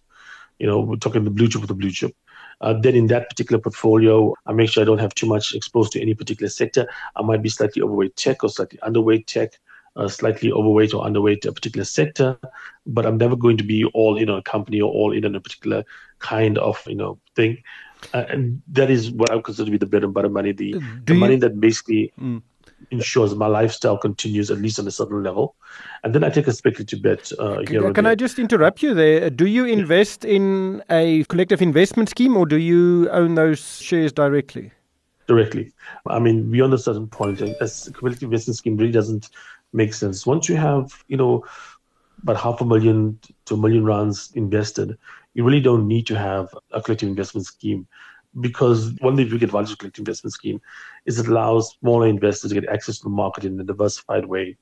You 0.57 0.65
know, 0.65 0.79
we're 0.79 0.95
talking 0.95 1.25
the 1.25 1.29
blue 1.29 1.47
chip 1.47 1.61
with 1.61 1.67
the 1.67 1.75
blue 1.75 1.91
chip. 1.91 2.15
Uh, 2.61 2.73
then 2.73 2.95
in 2.95 3.07
that 3.07 3.29
particular 3.29 3.61
portfolio, 3.61 4.33
I 4.47 4.53
make 4.53 4.69
sure 4.69 4.81
I 4.81 4.85
don't 4.85 4.99
have 4.99 5.13
too 5.13 5.27
much 5.27 5.53
exposed 5.53 5.91
to 5.91 6.01
any 6.01 6.13
particular 6.13 6.49
sector. 6.49 6.87
I 7.15 7.21
might 7.21 7.41
be 7.41 7.49
slightly 7.49 7.81
overweight 7.81 8.15
tech 8.15 8.43
or 8.43 8.49
slightly 8.49 8.79
underweight 8.79 9.25
tech, 9.25 9.59
uh, 9.95 10.07
slightly 10.07 10.51
overweight 10.51 10.93
or 10.93 11.05
underweight 11.05 11.45
a 11.45 11.51
particular 11.51 11.85
sector, 11.85 12.37
but 12.85 13.05
I'm 13.05 13.17
never 13.17 13.35
going 13.35 13.57
to 13.57 13.63
be 13.63 13.85
all 13.85 14.17
in 14.17 14.29
on 14.29 14.39
a 14.39 14.43
company 14.43 14.81
or 14.81 14.91
all 14.91 15.11
in 15.11 15.25
on 15.25 15.35
a 15.35 15.39
particular 15.39 15.83
kind 16.19 16.57
of 16.57 16.81
you 16.87 16.95
know 16.95 17.19
thing. 17.35 17.61
Uh, 18.13 18.25
and 18.29 18.61
that 18.67 18.91
is 18.91 19.11
what 19.11 19.31
I 19.31 19.39
consider 19.39 19.65
to 19.65 19.71
be 19.71 19.77
the 19.77 19.85
bread 19.85 20.03
and 20.03 20.13
butter 20.13 20.29
money, 20.29 20.51
the, 20.51 20.73
the 21.05 21.13
you, 21.13 21.19
money 21.19 21.35
that 21.37 21.59
basically. 21.59 22.13
Mm 22.19 22.41
ensures 22.91 23.35
my 23.35 23.47
lifestyle 23.47 23.97
continues 23.97 24.51
at 24.51 24.57
least 24.59 24.79
on 24.79 24.87
a 24.87 24.91
certain 24.91 25.23
level. 25.23 25.55
And 26.03 26.13
then 26.13 26.23
I 26.23 26.29
take 26.29 26.47
a 26.47 26.53
speculative 26.53 27.01
bet. 27.01 27.31
Uh, 27.39 27.63
can, 27.65 27.93
can 27.93 28.05
I 28.05 28.15
just 28.15 28.39
interrupt 28.39 28.81
you 28.83 28.93
there? 28.93 29.29
Do 29.29 29.47
you 29.47 29.65
invest 29.65 30.25
in 30.25 30.83
a 30.89 31.23
collective 31.25 31.61
investment 31.61 32.09
scheme 32.09 32.37
or 32.37 32.45
do 32.45 32.57
you 32.57 33.09
own 33.09 33.35
those 33.35 33.81
shares 33.81 34.11
directly? 34.11 34.71
Directly. 35.27 35.71
I 36.07 36.19
mean, 36.19 36.51
beyond 36.51 36.73
a 36.73 36.77
certain 36.77 37.07
point, 37.07 37.41
a 37.41 37.69
collective 37.93 38.23
investment 38.23 38.57
scheme 38.57 38.77
really 38.77 38.91
doesn't 38.91 39.29
make 39.75 39.93
sense. 39.93 40.25
Once 40.25 40.49
you 40.49 40.55
have, 40.55 41.03
you 41.07 41.17
know, 41.17 41.43
about 42.23 42.37
half 42.37 42.61
a 42.61 42.65
million 42.65 43.19
to 43.45 43.55
a 43.55 43.57
million 43.57 43.85
rands 43.85 44.31
invested, 44.35 44.97
you 45.33 45.43
really 45.43 45.59
don't 45.59 45.87
need 45.87 46.07
to 46.07 46.17
have 46.17 46.47
a 46.71 46.81
collective 46.81 47.09
investment 47.09 47.45
scheme 47.45 47.87
because 48.39 48.93
one 48.99 49.13
of 49.13 49.17
the 49.17 49.25
big 49.25 49.43
advantages 49.43 49.73
of 49.73 49.77
collective 49.79 50.01
investment 50.01 50.33
scheme 50.33 50.59
is 51.05 51.19
it 51.19 51.27
allows 51.27 51.75
smaller 51.79 52.07
investors 52.07 52.51
to 52.51 52.59
get 52.59 52.69
access 52.69 52.97
to 52.97 53.03
the 53.03 53.09
market 53.09 53.45
in 53.45 53.59
a 53.59 53.63
diversified 53.63 54.25
way 54.25 54.57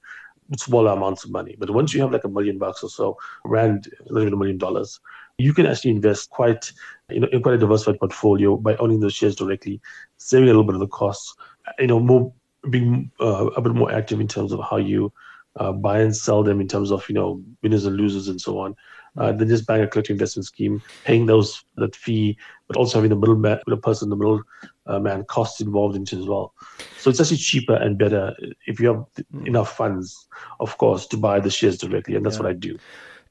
with 0.49 0.59
smaller 0.59 0.91
amounts 0.91 1.23
of 1.23 1.31
money. 1.31 1.55
But 1.57 1.69
once 1.69 1.93
you 1.93 2.01
have 2.01 2.11
like 2.11 2.23
a 2.23 2.29
million 2.29 2.57
bucks 2.57 2.83
or 2.83 2.89
so, 2.89 3.17
rand, 3.45 3.87
not 4.09 4.21
even 4.21 4.33
a 4.33 4.37
million 4.37 4.57
dollars, 4.57 4.99
you 5.37 5.53
can 5.53 5.65
actually 5.65 5.91
invest 5.91 6.29
quite, 6.29 6.71
you 7.09 7.19
know, 7.19 7.27
in 7.31 7.41
quite 7.41 7.55
a 7.55 7.57
diversified 7.57 7.99
portfolio 7.99 8.57
by 8.57 8.75
owning 8.77 8.99
those 8.99 9.13
shares 9.13 9.35
directly, 9.35 9.81
saving 10.17 10.49
a 10.49 10.51
little 10.51 10.63
bit 10.63 10.75
of 10.75 10.81
the 10.81 10.87
costs, 10.87 11.35
you 11.79 11.87
know, 11.87 11.99
more 11.99 12.31
being 12.69 13.11
uh, 13.19 13.47
a 13.47 13.61
bit 13.61 13.73
more 13.73 13.91
active 13.91 14.19
in 14.19 14.27
terms 14.27 14.51
of 14.51 14.59
how 14.61 14.77
you 14.77 15.11
uh, 15.57 15.71
buy 15.71 15.99
and 15.99 16.15
sell 16.15 16.43
them 16.43 16.59
in 16.59 16.67
terms 16.67 16.91
of 16.91 17.07
you 17.09 17.15
know 17.15 17.41
winners 17.61 17.85
and 17.85 17.95
losers 17.95 18.27
and 18.27 18.41
so 18.41 18.59
on 18.59 18.75
uh, 19.17 19.31
than 19.31 19.47
just 19.47 19.67
buying 19.67 19.83
a 19.83 19.87
collective 19.87 20.15
investment 20.15 20.45
scheme, 20.45 20.81
paying 21.05 21.25
those 21.25 21.63
that 21.75 21.95
fee, 21.95 22.37
but 22.67 22.77
also 22.77 22.97
having 22.97 23.09
the 23.09 23.15
middle 23.15 23.35
man, 23.35 23.59
the 23.67 23.77
person, 23.77 24.09
the 24.09 24.15
middle 24.15 24.41
uh, 24.87 24.99
man 24.99 25.23
costs 25.25 25.61
involved 25.61 25.95
into 25.95 26.17
as 26.17 26.25
well. 26.25 26.53
So 26.97 27.09
it's 27.09 27.19
actually 27.19 27.37
cheaper 27.37 27.75
and 27.75 27.97
better 27.97 28.35
if 28.65 28.79
you 28.79 28.87
have 28.87 29.05
mm. 29.33 29.47
enough 29.47 29.75
funds, 29.75 30.27
of 30.59 30.77
course, 30.77 31.05
to 31.07 31.17
buy 31.17 31.39
the 31.39 31.51
shares 31.51 31.77
directly, 31.77 32.15
and 32.15 32.25
that's 32.25 32.37
yeah. 32.37 32.43
what 32.43 32.49
I 32.49 32.53
do. 32.53 32.77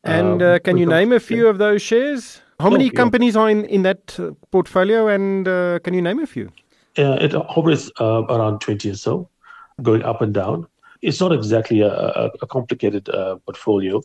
And 0.04 0.42
uh, 0.42 0.58
can 0.58 0.76
you 0.76 0.86
name 0.86 1.12
a 1.12 1.20
few 1.20 1.44
yeah. 1.44 1.50
of 1.50 1.58
those 1.58 1.82
shares? 1.82 2.40
How 2.58 2.70
many 2.70 2.88
oh, 2.88 2.92
companies 2.92 3.34
yeah. 3.34 3.40
are 3.40 3.50
in, 3.50 3.64
in 3.64 3.82
that 3.82 4.18
uh, 4.20 4.32
portfolio, 4.50 5.08
and 5.08 5.48
uh, 5.48 5.78
can 5.80 5.94
you 5.94 6.02
name 6.02 6.20
a 6.20 6.26
few? 6.26 6.52
Uh, 6.98 7.16
it 7.20 7.32
hovers 7.32 7.90
uh, 8.00 8.22
around 8.28 8.60
20 8.60 8.90
or 8.90 8.94
so, 8.94 9.28
going 9.82 10.02
up 10.02 10.20
and 10.20 10.34
down. 10.34 10.66
It's 11.00 11.20
not 11.20 11.32
exactly 11.32 11.80
a, 11.80 11.92
a, 11.92 12.30
a 12.42 12.46
complicated 12.46 13.08
uh, 13.08 13.36
portfolio 13.44 14.02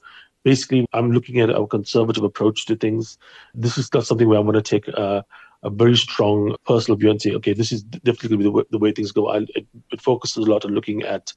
basically, 0.47 0.85
I'm 0.93 1.11
looking 1.11 1.41
at 1.41 1.49
a 1.49 1.67
conservative 1.67 2.23
approach 2.23 2.65
to 2.67 2.77
things. 2.77 3.17
This 3.53 3.77
is 3.77 3.93
not 3.93 4.05
something 4.05 4.29
where 4.29 4.39
I'm 4.39 4.45
going 4.45 4.55
to 4.55 4.61
take 4.61 4.87
a, 4.87 5.25
a 5.61 5.69
very 5.69 5.97
strong 5.97 6.55
personal 6.65 6.97
view 6.97 7.09
and 7.09 7.21
say, 7.21 7.33
okay, 7.33 7.51
this 7.51 7.73
is 7.73 7.83
definitely 7.83 8.43
the 8.43 8.51
way, 8.51 8.63
the 8.71 8.77
way 8.77 8.93
things 8.93 9.11
go. 9.11 9.27
I, 9.27 9.39
it, 9.55 9.67
it 9.91 10.01
focuses 10.01 10.47
a 10.47 10.49
lot 10.49 10.63
on 10.63 10.71
looking 10.71 11.03
at 11.03 11.33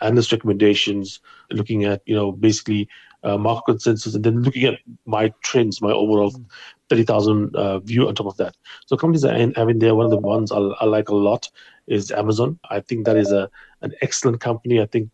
analyst 0.00 0.30
recommendations, 0.30 1.18
looking 1.50 1.82
at, 1.84 2.02
you 2.06 2.14
know, 2.14 2.30
basically 2.30 2.88
uh, 3.24 3.38
market 3.38 3.64
consensus, 3.72 4.14
and 4.14 4.24
then 4.24 4.42
looking 4.42 4.64
at 4.64 4.78
my 5.06 5.32
trends, 5.42 5.80
my 5.80 5.92
overall 5.92 6.32
mm. 6.32 6.44
30,000 6.90 7.56
uh, 7.56 7.78
view 7.78 8.06
on 8.06 8.14
top 8.14 8.26
of 8.26 8.36
that. 8.36 8.54
So 8.86 8.96
companies 8.96 9.24
I 9.24 9.38
have 9.56 9.68
in 9.68 9.78
there, 9.78 9.94
one 9.94 10.04
of 10.04 10.10
the 10.10 10.18
ones 10.18 10.52
I, 10.52 10.58
I 10.58 10.84
like 10.84 11.08
a 11.08 11.14
lot 11.14 11.48
is 11.86 12.10
Amazon. 12.10 12.58
I 12.68 12.80
think 12.80 13.06
that 13.06 13.16
is 13.16 13.32
a 13.32 13.50
an 13.80 13.92
excellent 14.02 14.40
company. 14.40 14.80
I 14.80 14.86
think 14.86 15.10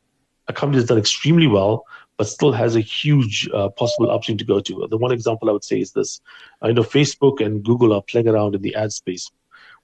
a 0.49 0.53
company 0.53 0.79
that's 0.79 0.89
done 0.89 0.99
extremely 0.99 1.47
well 1.47 1.85
but 2.19 2.27
still 2.27 2.53
has 2.53 2.75
a 2.77 2.81
huge 2.81 3.49
uh, 3.55 3.69
possible 3.71 4.11
upswing 4.11 4.37
to 4.37 4.45
go 4.45 4.61
to. 4.61 4.87
The 4.91 4.99
one 4.99 5.13
example 5.13 5.49
I 5.49 5.53
would 5.53 5.65
say 5.65 5.81
is 5.81 5.93
this: 5.93 6.21
I 6.61 6.73
know 6.73 6.83
Facebook 6.83 7.41
and 7.41 7.65
Google 7.65 7.95
are 7.95 8.03
playing 8.03 8.29
around 8.29 8.55
in 8.55 8.63
the 8.63 8.75
ad 8.75 8.93
space, 8.93 9.31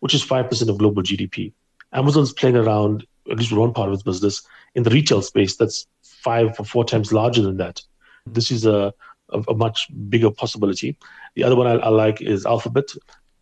which 0.01 0.15
is 0.15 0.23
five 0.23 0.49
percent 0.51 0.69
of 0.69 0.79
global 0.79 1.03
GDP. 1.03 1.53
Amazon's 1.93 2.33
playing 2.33 2.57
around, 2.57 3.07
at 3.31 3.39
least 3.39 3.53
one 3.53 3.73
part 3.73 3.89
of 3.89 3.95
its 3.95 4.03
business, 4.03 4.43
in 4.75 4.83
the 4.83 4.91
retail 4.91 5.23
space 5.23 5.57
that's 5.57 5.87
five 6.03 6.59
or 6.59 6.65
four 6.65 6.85
times 6.85 7.13
larger 7.13 7.41
than 7.41 7.57
that. 7.59 7.81
This 8.27 8.51
is 8.51 8.67
a, 8.67 8.93
a, 9.31 9.41
a 9.49 9.55
much 9.55 9.89
bigger 10.09 10.31
possibility. 10.31 10.97
The 11.35 11.45
other 11.45 11.57
one 11.57 11.67
I, 11.67 11.75
I 11.75 11.89
like 11.89 12.21
is 12.21 12.47
Alphabet. 12.47 12.93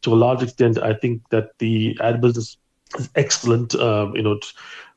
To 0.03 0.12
a 0.12 0.17
large 0.17 0.43
extent, 0.43 0.83
I 0.83 0.95
think 0.95 1.23
that 1.31 1.57
the 1.59 1.97
ad 2.01 2.21
business 2.21 2.57
is 2.99 3.09
excellent. 3.15 3.75
Um, 3.75 4.17
you 4.17 4.23
know, 4.23 4.41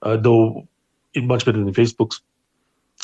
uh, 0.02 0.18
though 0.18 0.68
much 1.16 1.46
better 1.46 1.60
than 1.60 1.74
Facebook's 1.74 2.22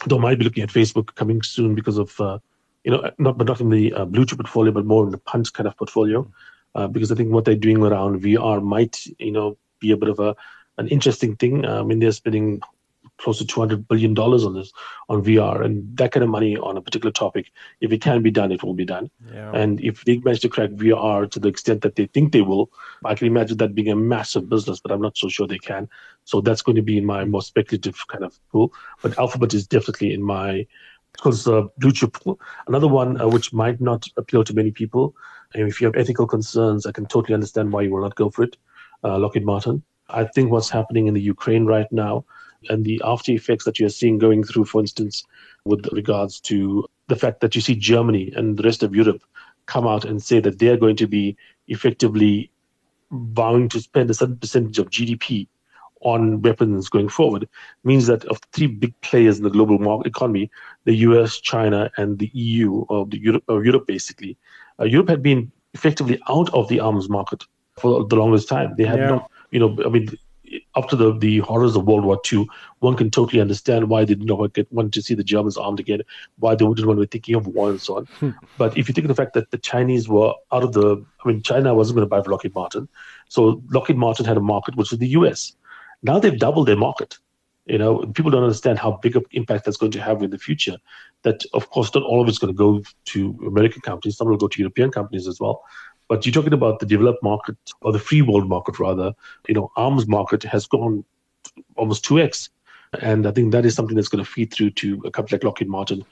though 0.05 0.17
I 0.17 0.21
might 0.21 0.39
be 0.39 0.45
looking 0.45 0.63
at 0.63 0.69
Facebook 0.69 1.15
coming 1.15 1.41
soon 1.41 1.75
because 1.75 1.97
of, 1.97 2.19
uh, 2.19 2.39
you 2.83 2.91
know, 2.91 3.09
not 3.17 3.37
but 3.37 3.47
not 3.47 3.61
in 3.61 3.69
the 3.69 3.93
uh, 3.93 4.05
blue 4.05 4.25
chip 4.25 4.39
portfolio, 4.39 4.71
but 4.71 4.85
more 4.85 5.05
in 5.05 5.11
the 5.11 5.17
punt 5.17 5.53
kind 5.53 5.67
of 5.67 5.77
portfolio, 5.77 6.29
uh, 6.75 6.87
because 6.87 7.11
I 7.11 7.15
think 7.15 7.31
what 7.31 7.45
they're 7.45 7.55
doing 7.55 7.83
around 7.83 8.21
VR 8.21 8.63
might, 8.63 9.05
you 9.19 9.31
know, 9.31 9.57
be 9.79 9.91
a 9.91 9.97
bit 9.97 10.09
of 10.09 10.19
a 10.19 10.35
an 10.77 10.87
interesting 10.87 11.35
thing. 11.35 11.65
I 11.65 11.83
mean, 11.83 11.99
they're 11.99 12.11
spending 12.11 12.61
close 13.21 13.37
to 13.37 13.45
200 13.45 13.87
billion 13.87 14.13
dollars 14.13 14.43
on 14.43 14.53
this 14.53 14.71
on 15.09 15.23
VR 15.23 15.63
and 15.63 15.97
that 15.97 16.11
kind 16.11 16.23
of 16.23 16.29
money 16.29 16.57
on 16.57 16.77
a 16.77 16.81
particular 16.81 17.11
topic 17.11 17.51
if 17.79 17.91
it 17.91 18.01
can 18.01 18.21
be 18.21 18.31
done 18.31 18.51
it 18.51 18.63
will 18.63 18.73
be 18.73 18.85
done 18.85 19.09
yeah. 19.33 19.51
and 19.53 19.79
if 19.81 20.03
they 20.05 20.17
manage 20.17 20.41
to 20.41 20.49
crack 20.49 20.71
VR 20.71 21.29
to 21.29 21.39
the 21.39 21.47
extent 21.47 21.81
that 21.81 21.95
they 21.95 22.07
think 22.07 22.31
they 22.31 22.41
will 22.41 22.71
I 23.05 23.15
can 23.15 23.27
imagine 23.27 23.57
that 23.57 23.75
being 23.75 23.89
a 23.89 23.95
massive 23.95 24.49
business 24.49 24.79
but 24.79 24.91
I'm 24.91 25.01
not 25.01 25.17
so 25.17 25.29
sure 25.29 25.47
they 25.47 25.59
can 25.59 25.87
so 26.25 26.41
that's 26.41 26.61
going 26.61 26.75
to 26.75 26.81
be 26.81 26.97
in 26.97 27.05
my 27.05 27.25
more 27.25 27.41
speculative 27.41 27.97
kind 28.07 28.23
of 28.23 28.39
pool 28.51 28.73
but 29.01 29.17
Alphabet 29.17 29.53
is 29.53 29.67
definitely 29.67 30.13
in 30.13 30.23
my 30.23 30.65
because 31.13 31.47
uh, 31.47 31.63
blue 31.77 31.91
chip 31.91 32.13
pool 32.13 32.39
another 32.67 32.87
one 32.87 33.19
uh, 33.21 33.27
which 33.27 33.53
might 33.53 33.79
not 33.81 34.07
appeal 34.17 34.43
to 34.43 34.53
many 34.53 34.71
people 34.71 35.15
And 35.53 35.67
if 35.67 35.81
you 35.81 35.87
have 35.87 35.95
ethical 35.95 36.27
concerns, 36.27 36.85
I 36.85 36.91
can 36.91 37.05
totally 37.05 37.33
understand 37.33 37.71
why 37.71 37.81
you 37.81 37.91
will 37.91 38.01
not 38.01 38.15
go 38.15 38.29
for 38.29 38.43
it, 38.43 38.57
uh, 39.03 39.17
Lockheed 39.17 39.45
Martin. 39.45 39.83
I 40.09 40.25
think 40.25 40.51
what's 40.51 40.69
happening 40.69 41.07
in 41.07 41.13
the 41.13 41.21
Ukraine 41.21 41.65
right 41.65 41.91
now 41.91 42.25
and 42.69 42.85
the 42.85 43.01
after 43.03 43.31
effects 43.31 43.65
that 43.65 43.79
you're 43.79 43.89
seeing 43.89 44.17
going 44.17 44.43
through, 44.43 44.65
for 44.65 44.81
instance, 44.81 45.23
with 45.65 45.87
regards 45.91 46.39
to 46.41 46.85
the 47.07 47.15
fact 47.15 47.41
that 47.41 47.55
you 47.55 47.61
see 47.61 47.75
Germany 47.75 48.31
and 48.35 48.57
the 48.57 48.63
rest 48.63 48.83
of 48.83 48.95
Europe 48.95 49.21
come 49.65 49.87
out 49.87 50.05
and 50.05 50.21
say 50.21 50.39
that 50.39 50.59
they're 50.59 50.77
going 50.77 50.95
to 50.95 51.07
be 51.07 51.35
effectively 51.67 52.51
vowing 53.11 53.69
to 53.69 53.79
spend 53.79 54.09
a 54.09 54.13
certain 54.13 54.37
percentage 54.37 54.79
of 54.79 54.89
GDP 54.89 55.47
on 56.01 56.41
weapons 56.41 56.89
going 56.89 57.09
forward 57.09 57.47
means 57.83 58.07
that 58.07 58.25
of 58.25 58.39
three 58.53 58.67
big 58.67 58.99
players 59.01 59.37
in 59.37 59.43
the 59.43 59.49
global 59.49 59.77
market 59.77 60.07
economy, 60.07 60.49
the 60.85 60.95
US, 60.95 61.39
China, 61.39 61.91
and 61.97 62.17
the 62.17 62.31
EU, 62.33 62.85
or 62.89 63.05
the 63.05 63.19
Europe, 63.19 63.43
or 63.47 63.63
Europe 63.63 63.85
basically, 63.85 64.37
uh, 64.79 64.85
Europe 64.85 65.09
had 65.09 65.21
been 65.21 65.51
effectively 65.73 66.19
out 66.27 66.51
of 66.53 66.67
the 66.69 66.79
arms 66.79 67.07
market 67.07 67.43
for 67.77 68.03
the 68.05 68.15
longest 68.15 68.49
time. 68.49 68.73
They 68.77 68.85
had 68.85 68.99
yeah. 68.99 69.09
not, 69.09 69.31
you 69.51 69.59
know, 69.59 69.77
I 69.85 69.89
mean, 69.89 70.09
after 70.75 70.95
the, 70.95 71.17
the 71.17 71.39
horrors 71.39 71.75
of 71.75 71.85
World 71.85 72.05
War 72.05 72.19
II, 72.31 72.47
one 72.79 72.95
can 72.95 73.09
totally 73.09 73.41
understand 73.41 73.89
why 73.89 74.05
they 74.05 74.15
did 74.15 74.27
not 74.27 74.53
get, 74.53 74.71
want 74.71 74.93
to 74.93 75.01
see 75.01 75.13
the 75.13 75.23
Germans 75.23 75.57
armed 75.57 75.79
again, 75.79 76.01
why 76.39 76.55
they 76.55 76.65
wouldn't 76.65 76.87
want 76.87 76.97
to 76.97 77.05
be 77.05 77.09
thinking 77.09 77.35
of 77.35 77.47
war 77.47 77.69
and 77.69 77.81
so 77.81 77.97
on. 77.97 78.05
Hmm. 78.05 78.29
But 78.57 78.77
if 78.77 78.87
you 78.87 78.93
think 78.93 79.05
of 79.05 79.09
the 79.09 79.15
fact 79.15 79.33
that 79.33 79.51
the 79.51 79.57
Chinese 79.57 80.07
were 80.07 80.33
out 80.51 80.63
of 80.63 80.73
the, 80.73 81.03
I 81.23 81.27
mean, 81.27 81.41
China 81.41 81.73
wasn't 81.73 81.97
going 81.97 82.05
to 82.05 82.09
buy 82.09 82.21
for 82.21 82.31
Lockheed 82.31 82.55
Martin. 82.55 82.87
So 83.29 83.61
Lockheed 83.69 83.97
Martin 83.97 84.25
had 84.25 84.37
a 84.37 84.41
market, 84.41 84.75
which 84.75 84.91
was 84.91 84.99
the 84.99 85.09
US. 85.09 85.53
Now 86.03 86.19
they've 86.19 86.37
doubled 86.37 86.67
their 86.67 86.77
market. 86.77 87.17
You 87.65 87.77
know, 87.77 87.99
people 88.15 88.31
don't 88.31 88.43
understand 88.43 88.79
how 88.79 88.99
big 89.03 89.15
of 89.15 89.25
impact 89.31 89.65
that's 89.65 89.77
going 89.77 89.91
to 89.91 90.01
have 90.01 90.23
in 90.23 90.31
the 90.31 90.37
future. 90.37 90.77
That, 91.21 91.43
of 91.53 91.69
course, 91.69 91.93
not 91.93 92.03
all 92.03 92.19
of 92.19 92.27
it's 92.27 92.39
going 92.39 92.53
to 92.53 92.57
go 92.57 92.81
to 93.05 93.39
American 93.45 93.81
companies. 93.81 94.17
Some 94.17 94.27
will 94.27 94.37
go 94.37 94.47
to 94.47 94.59
European 94.59 94.89
companies 94.89 95.27
as 95.27 95.39
well. 95.39 95.63
But 96.11 96.25
you're 96.25 96.33
talking 96.33 96.51
about 96.51 96.79
the 96.79 96.85
developed 96.85 97.23
market 97.23 97.55
or 97.79 97.93
the 97.93 97.97
free 97.97 98.21
world 98.21 98.49
market, 98.49 98.79
rather. 98.79 99.13
You 99.47 99.53
know, 99.53 99.71
arms 99.77 100.09
market 100.09 100.43
has 100.43 100.67
gone 100.67 101.05
almost 101.77 102.03
2x. 102.03 102.49
And 103.01 103.25
I 103.25 103.31
think 103.31 103.53
that 103.53 103.65
is 103.65 103.75
something 103.75 103.95
that's 103.95 104.09
going 104.09 104.21
to 104.21 104.29
feed 104.29 104.51
through 104.53 104.71
to 104.71 105.01
a 105.05 105.09
company 105.09 105.37
like 105.37 105.45
Lockheed 105.45 105.69
Martin. 105.69 106.03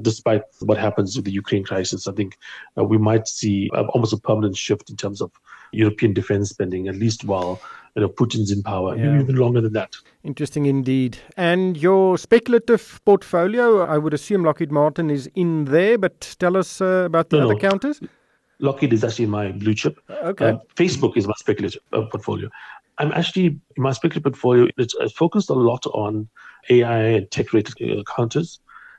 Despite 0.00 0.42
what 0.60 0.78
happens 0.78 1.16
with 1.16 1.24
the 1.24 1.32
Ukraine 1.32 1.64
crisis, 1.64 2.06
I 2.06 2.12
think 2.12 2.38
uh, 2.78 2.84
we 2.84 2.98
might 2.98 3.26
see 3.26 3.68
uh, 3.74 3.82
almost 3.86 4.12
a 4.12 4.18
permanent 4.18 4.56
shift 4.56 4.90
in 4.90 4.96
terms 4.96 5.20
of 5.20 5.32
European 5.72 6.12
defense 6.12 6.50
spending, 6.50 6.86
at 6.86 6.94
least 6.94 7.24
while 7.24 7.60
you 7.96 8.02
know, 8.02 8.08
Putin's 8.08 8.52
in 8.52 8.62
power, 8.62 8.96
yeah. 8.96 9.20
even 9.20 9.34
longer 9.34 9.60
than 9.60 9.72
that. 9.72 9.96
Interesting 10.22 10.66
indeed. 10.66 11.18
And 11.36 11.76
your 11.76 12.16
speculative 12.16 13.00
portfolio, 13.04 13.84
I 13.84 13.98
would 13.98 14.14
assume 14.14 14.44
Lockheed 14.44 14.70
Martin 14.70 15.10
is 15.10 15.28
in 15.34 15.64
there, 15.64 15.98
but 15.98 16.36
tell 16.38 16.56
us 16.56 16.80
uh, 16.80 17.02
about 17.06 17.30
the 17.30 17.38
no, 17.38 17.46
other 17.46 17.54
no. 17.54 17.60
counters. 17.60 18.00
Lockheed 18.60 18.92
is 18.92 19.04
actually 19.04 19.26
my 19.26 19.52
blue 19.52 19.74
chip. 19.74 19.98
Okay. 20.10 20.50
Uh, 20.50 20.58
Facebook 20.74 21.16
is 21.16 21.26
my 21.26 21.34
speculative 21.36 21.80
uh, 21.92 22.02
portfolio. 22.02 22.48
I'm 22.98 23.12
actually, 23.12 23.60
my 23.76 23.92
speculative 23.92 24.24
portfolio, 24.24 24.68
it's, 24.76 24.94
it's 24.98 25.12
focused 25.12 25.50
a 25.50 25.54
lot 25.54 25.86
on 25.86 26.28
AI 26.68 26.98
and 26.98 27.30
tech 27.30 27.52
related 27.52 27.98
uh, 27.98 28.02
counters. 28.02 28.58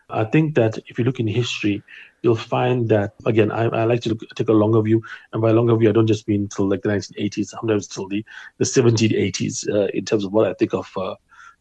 I 0.10 0.24
think 0.24 0.56
that 0.56 0.80
if 0.88 0.98
you 0.98 1.06
look 1.06 1.20
in 1.20 1.28
history, 1.28 1.84
you'll 2.22 2.36
find 2.36 2.90
that 2.90 3.14
again 3.26 3.52
I, 3.52 3.66
I 3.66 3.84
like 3.86 4.02
to 4.02 4.10
look, 4.10 4.22
take 4.36 4.50
a 4.50 4.54
longer 4.54 4.82
view 4.82 5.02
and 5.32 5.42
by 5.42 5.52
longer 5.52 5.76
view 5.76 5.90
i 5.90 5.92
don't 5.92 6.08
just 6.08 6.28
mean 6.28 6.48
till 6.48 6.70
like 6.70 6.82
the 6.82 6.90
1980s 6.90 7.48
sometimes 7.48 7.88
till 7.88 8.08
the, 8.08 8.26
the 8.58 8.66
1780s 8.66 9.70
uh, 9.70 9.88
in 9.94 10.06
terms 10.06 10.26
of 10.26 10.34
what 10.34 10.48
i 10.48 10.54
think 10.54 10.74
of 10.74 10.92
uh, 10.98 11.16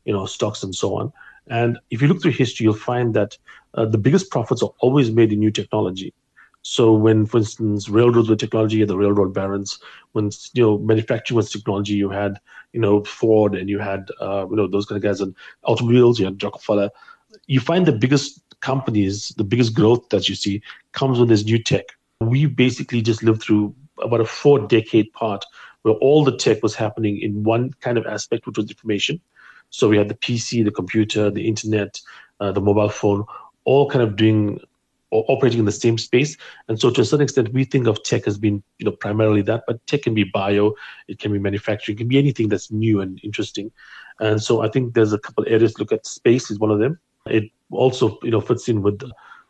you 0.04 0.12
know 0.12 0.26
stocks 0.26 0.62
and 0.62 0.74
so 0.74 0.96
on 0.96 1.12
and 1.48 1.78
if 1.90 2.02
you 2.02 2.08
look 2.08 2.20
through 2.20 2.32
history 2.32 2.64
you'll 2.64 2.74
find 2.74 3.14
that 3.14 3.36
uh, 3.74 3.84
the 3.84 3.98
biggest 3.98 4.30
profits 4.30 4.62
are 4.62 4.72
always 4.80 5.10
made 5.10 5.32
in 5.32 5.38
new 5.38 5.50
technology 5.50 6.12
so 6.70 6.92
when 6.92 7.25
for 7.26 7.38
instance 7.38 7.88
railroads 7.88 8.28
were 8.28 8.37
technology 8.37 8.84
the 8.84 8.96
railroad 8.96 9.32
barons 9.32 9.78
when 10.12 10.30
you 10.54 10.62
know 10.62 10.78
manufacturing 10.78 11.37
was 11.37 11.50
technology 11.50 11.94
you 11.94 12.10
had 12.10 12.40
you 12.72 12.80
know 12.80 13.02
ford 13.04 13.54
and 13.54 13.68
you 13.68 13.78
had 13.78 14.08
uh, 14.20 14.46
you 14.50 14.56
know 14.56 14.66
those 14.66 14.87
kind 14.87 14.98
of 14.98 15.02
guys 15.02 15.20
and 15.20 15.34
automobiles 15.64 16.18
you 16.18 16.26
had 16.26 16.42
rockefeller 16.42 16.90
you 17.46 17.60
find 17.60 17.87
the 17.87 17.92
biggest 17.92 18.40
companies, 18.60 19.28
the 19.37 19.44
biggest 19.44 19.75
growth 19.75 20.08
that 20.10 20.28
you 20.28 20.34
see 20.34 20.62
comes 20.92 21.18
with 21.18 21.28
this 21.28 21.44
new 21.44 21.62
tech. 21.62 21.84
We 22.20 22.46
basically 22.46 23.02
just 23.02 23.22
lived 23.22 23.42
through 23.42 23.75
about 24.02 24.20
a 24.20 24.25
four 24.25 24.66
decade 24.66 25.12
part 25.12 25.44
where 25.82 25.94
all 25.94 26.25
the 26.25 26.37
tech 26.37 26.62
was 26.62 26.75
happening 26.75 27.20
in 27.20 27.44
one 27.44 27.72
kind 27.80 27.98
of 27.98 28.06
aspect, 28.06 28.46
which 28.46 28.58
was 28.58 28.68
information. 28.68 29.20
So 29.70 29.88
we 29.88 29.98
had 29.98 30.08
the 30.08 30.14
PC, 30.14 30.64
the 30.64 30.70
computer, 30.70 31.30
the 31.30 31.46
internet, 31.46 32.00
uh, 32.40 32.52
the 32.52 32.60
mobile 32.60 32.88
phone, 32.88 33.25
all 33.64 33.88
kind 33.88 34.02
of 34.02 34.16
doing 34.16 34.60
operating 35.10 35.60
in 35.60 35.64
the 35.64 35.72
same 35.72 35.98
space. 35.98 36.36
And 36.68 36.78
so 36.80 36.90
to 36.90 37.00
a 37.00 37.04
certain 37.04 37.24
extent, 37.24 37.52
we 37.52 37.64
think 37.64 37.86
of 37.86 38.02
tech 38.02 38.26
as 38.26 38.38
being, 38.38 38.62
you 38.78 38.84
know, 38.84 38.92
primarily 38.92 39.42
that, 39.42 39.64
but 39.66 39.84
tech 39.86 40.02
can 40.02 40.14
be 40.14 40.24
bio, 40.24 40.74
it 41.08 41.18
can 41.18 41.32
be 41.32 41.38
manufacturing, 41.38 41.96
it 41.96 42.00
can 42.00 42.08
be 42.08 42.18
anything 42.18 42.48
that's 42.48 42.70
new 42.70 43.00
and 43.00 43.20
interesting. 43.22 43.72
And 44.20 44.42
so 44.42 44.62
I 44.62 44.68
think 44.68 44.94
there's 44.94 45.12
a 45.12 45.18
couple 45.18 45.44
areas 45.46 45.74
to 45.74 45.82
look 45.82 45.92
at. 45.92 46.06
Space 46.06 46.50
is 46.50 46.58
one 46.58 46.70
of 46.70 46.78
them. 46.78 46.98
It 47.26 47.50
also, 47.70 48.18
you 48.22 48.30
know, 48.30 48.40
fits 48.40 48.68
in 48.68 48.82
with 48.82 49.02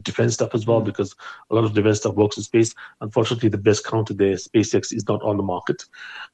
defense 0.02 0.34
stuff 0.34 0.54
as 0.54 0.66
well 0.66 0.80
mm. 0.80 0.84
because 0.84 1.14
a 1.50 1.54
lot 1.54 1.64
of 1.64 1.74
defense 1.74 1.98
stuff 1.98 2.14
works 2.14 2.36
in 2.36 2.42
space. 2.42 2.74
Unfortunately, 3.00 3.48
the 3.48 3.58
best 3.58 3.84
counter 3.84 4.14
there, 4.14 4.34
SpaceX, 4.34 4.92
is 4.94 5.06
not 5.08 5.22
on 5.22 5.36
the 5.36 5.42
market. 5.42 5.84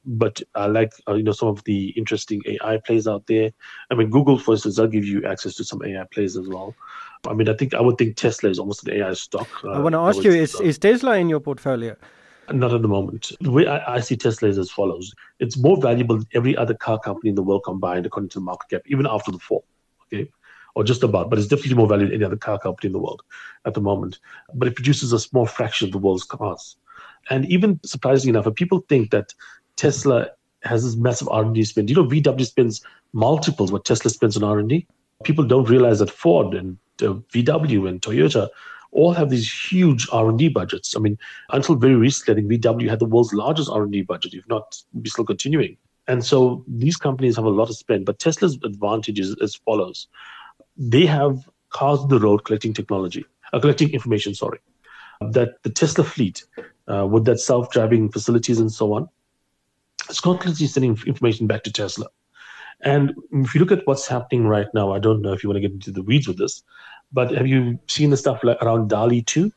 But 0.05 0.41
I 0.53 0.67
like, 0.67 0.91
uh, 1.07 1.13
you 1.13 1.23
know, 1.23 1.31
some 1.31 1.49
of 1.49 1.63
the 1.63 1.89
interesting 1.89 2.41
AI 2.45 2.77
plays 2.77 3.07
out 3.07 3.25
there. 3.27 3.51
I 3.89 3.95
mean, 3.95 4.09
Google, 4.09 4.37
for 4.37 4.53
instance, 4.53 4.75
they'll 4.75 4.87
give 4.87 5.05
you 5.05 5.25
access 5.25 5.55
to 5.55 5.63
some 5.63 5.83
AI 5.83 6.05
plays 6.11 6.37
as 6.37 6.47
well. 6.47 6.75
I 7.27 7.33
mean, 7.33 7.49
I 7.49 7.53
think 7.53 7.73
I 7.73 7.81
would 7.81 7.97
think 7.97 8.15
Tesla 8.15 8.49
is 8.49 8.59
almost 8.59 8.87
an 8.87 8.93
AI 8.93 9.13
stock. 9.13 9.47
Uh, 9.63 9.71
I 9.71 9.79
want 9.79 9.93
to 9.93 9.99
ask 9.99 10.23
you: 10.23 10.31
Is 10.31 10.59
is 10.61 10.77
Tesla 10.77 11.17
in 11.17 11.29
your 11.29 11.39
portfolio? 11.39 11.95
Not 12.51 12.73
at 12.73 12.83
the 12.83 12.87
moment. 12.87 13.31
The 13.41 13.49
way 13.49 13.65
I, 13.65 13.95
I, 13.95 13.99
see 14.01 14.15
Tesla 14.15 14.49
is 14.49 14.57
as 14.57 14.69
follows: 14.69 15.13
It's 15.39 15.57
more 15.57 15.81
valuable 15.81 16.17
than 16.17 16.27
every 16.33 16.55
other 16.55 16.75
car 16.75 16.99
company 16.99 17.29
in 17.29 17.35
the 17.35 17.43
world 17.43 17.63
combined, 17.65 18.05
according 18.05 18.29
to 18.29 18.39
the 18.39 18.45
market 18.45 18.69
cap, 18.69 18.81
even 18.85 19.07
after 19.07 19.31
the 19.31 19.39
fall. 19.39 19.65
Okay, 20.03 20.29
or 20.75 20.83
just 20.83 21.03
about, 21.03 21.29
but 21.29 21.39
it's 21.39 21.47
definitely 21.47 21.75
more 21.75 21.87
valuable 21.87 22.11
than 22.11 22.21
any 22.21 22.25
other 22.25 22.37
car 22.37 22.59
company 22.59 22.87
in 22.87 22.93
the 22.93 22.99
world 22.99 23.23
at 23.65 23.73
the 23.73 23.81
moment. 23.81 24.19
But 24.53 24.67
it 24.67 24.75
produces 24.75 25.13
a 25.13 25.19
small 25.19 25.45
fraction 25.45 25.87
of 25.87 25.93
the 25.93 25.97
world's 25.97 26.23
cars. 26.23 26.75
And 27.29 27.45
even 27.45 27.79
surprisingly 27.83 28.37
enough, 28.37 28.45
if 28.45 28.55
people 28.55 28.85
think 28.87 29.11
that 29.11 29.33
Tesla 29.77 30.29
has 30.63 30.83
this 30.83 30.95
massive 30.95 31.29
R&D 31.29 31.63
spend, 31.63 31.89
you 31.89 31.95
know, 31.95 32.05
VW 32.05 32.45
spends 32.45 32.81
multiples 33.13 33.71
what 33.71 33.85
Tesla 33.85 34.09
spends 34.09 34.35
on 34.35 34.43
R&D. 34.43 34.85
People 35.23 35.45
don't 35.45 35.69
realize 35.69 35.99
that 35.99 36.11
Ford 36.11 36.53
and 36.53 36.77
VW 36.97 37.89
and 37.89 38.01
Toyota 38.01 38.49
all 38.91 39.13
have 39.13 39.29
these 39.29 39.51
huge 39.51 40.07
R&D 40.11 40.49
budgets. 40.49 40.95
I 40.95 40.99
mean, 40.99 41.17
until 41.49 41.75
very 41.75 41.95
recently, 41.95 42.31
I 42.31 42.35
think 42.47 42.63
VW 42.63 42.89
had 42.89 42.99
the 42.99 43.05
world's 43.05 43.33
largest 43.33 43.69
R&D 43.69 44.03
budget, 44.03 44.33
if 44.33 44.47
not, 44.47 44.81
be 45.01 45.09
still 45.09 45.25
continuing. 45.25 45.77
And 46.07 46.23
so 46.23 46.63
these 46.67 46.95
companies 46.95 47.35
have 47.35 47.45
a 47.45 47.49
lot 47.49 47.67
to 47.67 47.73
spend. 47.73 48.05
But 48.05 48.19
Tesla's 48.19 48.57
advantage 48.63 49.19
is 49.19 49.35
as 49.41 49.55
follows 49.55 50.07
they 50.77 51.05
have 51.05 51.49
cars 51.69 51.99
on 51.99 52.09
the 52.09 52.19
road 52.19 52.43
collecting 52.43 52.73
technology, 52.73 53.25
uh, 53.53 53.59
collecting 53.59 53.91
information, 53.91 54.33
sorry, 54.33 54.59
that 55.21 55.61
the 55.63 55.69
Tesla 55.69 56.03
fleet, 56.03 56.43
uh, 56.87 57.07
with 57.07 57.25
that 57.25 57.39
self-driving 57.39 58.11
facilities 58.11 58.59
and 58.59 58.71
so 58.71 58.93
on, 58.93 59.07
is 60.09 60.19
constantly 60.19 60.67
sending 60.67 60.97
information 61.05 61.47
back 61.47 61.63
to 61.63 61.71
Tesla. 61.71 62.07
And 62.81 63.13
if 63.31 63.55
you 63.55 63.59
look 63.59 63.71
at 63.71 63.85
what's 63.87 64.07
happening 64.07 64.47
right 64.47 64.67
now, 64.73 64.93
I 64.93 64.99
don't 64.99 65.21
know 65.21 65.33
if 65.33 65.43
you 65.43 65.49
want 65.49 65.57
to 65.57 65.61
get 65.61 65.71
into 65.71 65.91
the 65.91 66.03
weeds 66.03 66.27
with 66.27 66.37
this, 66.37 66.63
but 67.11 67.31
have 67.31 67.47
you 67.47 67.79
seen 67.87 68.09
the 68.09 68.17
stuff 68.17 68.43
like 68.43 68.61
around 68.61 68.89
DALL-E 68.89 69.21
2 69.23 69.51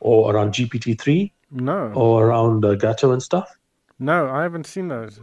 or 0.00 0.34
around 0.34 0.52
GPT-3? 0.52 1.30
No. 1.50 1.92
Or 1.94 2.26
around 2.26 2.64
uh, 2.64 2.74
Gato 2.74 3.12
and 3.12 3.22
stuff? 3.22 3.56
No, 3.98 4.28
I 4.28 4.42
haven't 4.42 4.66
seen 4.66 4.88
those. 4.88 5.20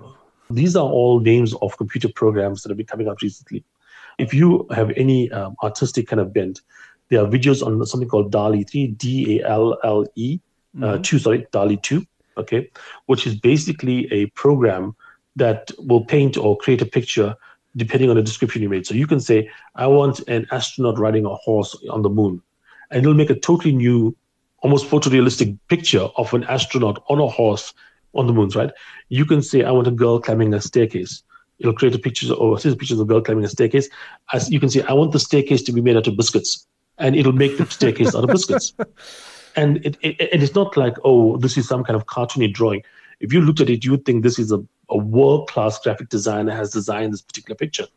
These 0.50 0.75
are 0.75 0.88
all 0.88 1.19
names 1.19 1.53
of 1.55 1.77
computer 1.77 2.10
programs 2.10 2.63
that 2.63 2.69
have 2.69 2.77
been 2.77 2.86
coming 2.86 3.07
out 3.07 3.21
recently. 3.21 3.63
If 4.17 4.33
you 4.33 4.67
have 4.71 4.91
any 4.91 5.31
um, 5.31 5.55
artistic 5.63 6.07
kind 6.07 6.19
of 6.19 6.33
bent, 6.33 6.62
there 7.10 7.21
are 7.21 7.27
videos 7.27 7.65
on 7.65 7.86
something 7.86 8.07
called 8.07 8.31
DALL-E 8.31 8.63
3, 8.63 8.88
D 8.88 9.39
A 9.41 9.50
L 9.50 9.77
L 9.83 10.05
E, 10.15 10.39
uh, 10.77 10.86
mm-hmm. 10.86 11.01
2, 11.01 11.19
sorry, 11.19 11.48
DALL-E 11.51 11.77
2, 11.77 12.05
okay, 12.38 12.69
which 13.07 13.27
is 13.27 13.36
basically 13.36 14.12
a 14.12 14.27
program 14.27 14.95
that 15.35 15.71
will 15.79 16.05
paint 16.05 16.38
or 16.38 16.57
create 16.57 16.81
a 16.81 16.85
picture 16.85 17.35
depending 17.77 18.09
on 18.09 18.17
the 18.17 18.21
description 18.21 18.61
you 18.61 18.69
made. 18.69 18.85
So 18.85 18.93
you 18.93 19.07
can 19.07 19.19
say, 19.19 19.50
I 19.75 19.88
want 19.88 20.19
an 20.27 20.45
astronaut 20.51 21.00
riding 21.00 21.25
a 21.25 21.35
horse 21.35 21.75
on 21.89 22.01
the 22.01 22.09
moon. 22.09 22.41
And 22.89 23.01
it'll 23.01 23.13
make 23.13 23.29
a 23.29 23.39
totally 23.39 23.73
new, 23.73 24.15
almost 24.59 24.89
photorealistic 24.89 25.57
picture 25.69 26.09
of 26.17 26.33
an 26.33 26.43
astronaut 26.43 27.01
on 27.07 27.19
a 27.19 27.27
horse 27.27 27.73
on 28.13 28.27
the 28.27 28.33
moon, 28.33 28.50
right? 28.50 28.71
You 29.07 29.25
can 29.25 29.41
say, 29.41 29.63
I 29.63 29.71
want 29.71 29.88
a 29.88 29.91
girl 29.91 30.19
climbing 30.19 30.53
a 30.53 30.59
staircase 30.59 31.23
it'll 31.61 31.73
create 31.73 31.95
a 31.95 32.00
picture 32.00 32.33
or 32.33 32.57
a 32.57 32.59
series 32.59 32.73
of 32.73 32.79
pictures 32.79 33.00
of 33.00 33.07
a 33.07 33.09
girl 33.09 33.21
climbing 33.21 33.45
a 33.45 33.47
staircase. 33.47 33.88
As 34.33 34.51
you 34.51 34.59
can 34.59 34.69
see, 34.69 34.81
I 34.81 34.93
want 34.93 35.11
the 35.11 35.19
staircase 35.19 35.61
to 35.63 35.71
be 35.71 35.79
made 35.79 35.95
out 35.95 36.07
of 36.07 36.17
biscuits, 36.17 36.67
and 36.97 37.15
it'll 37.15 37.31
make 37.31 37.57
the 37.57 37.65
staircase 37.67 38.15
out 38.15 38.23
of 38.23 38.29
biscuits. 38.29 38.73
And 39.57 39.85
it, 39.85 39.97
it, 40.00 40.15
it 40.17 40.41
is 40.41 40.55
not 40.55 40.77
like, 40.77 40.95
oh, 41.03 41.35
this 41.35 41.57
is 41.57 41.67
some 41.67 41.83
kind 41.83 41.97
of 41.97 42.05
cartoony 42.05 42.53
drawing. 42.53 42.83
If 43.19 43.33
you 43.33 43.41
looked 43.41 43.59
at 43.59 43.69
it, 43.69 43.83
you 43.83 43.91
would 43.91 44.05
think 44.05 44.23
this 44.23 44.39
is 44.39 44.50
a, 44.53 44.63
a 44.91 44.98
world 44.98 45.50
class 45.50 45.79
graphic 45.79 46.10
designer 46.10 46.53
has 46.53 46.71
designed 46.71 47.13
this 47.13 47.21
particular 47.21 47.55
picture. 47.55 47.88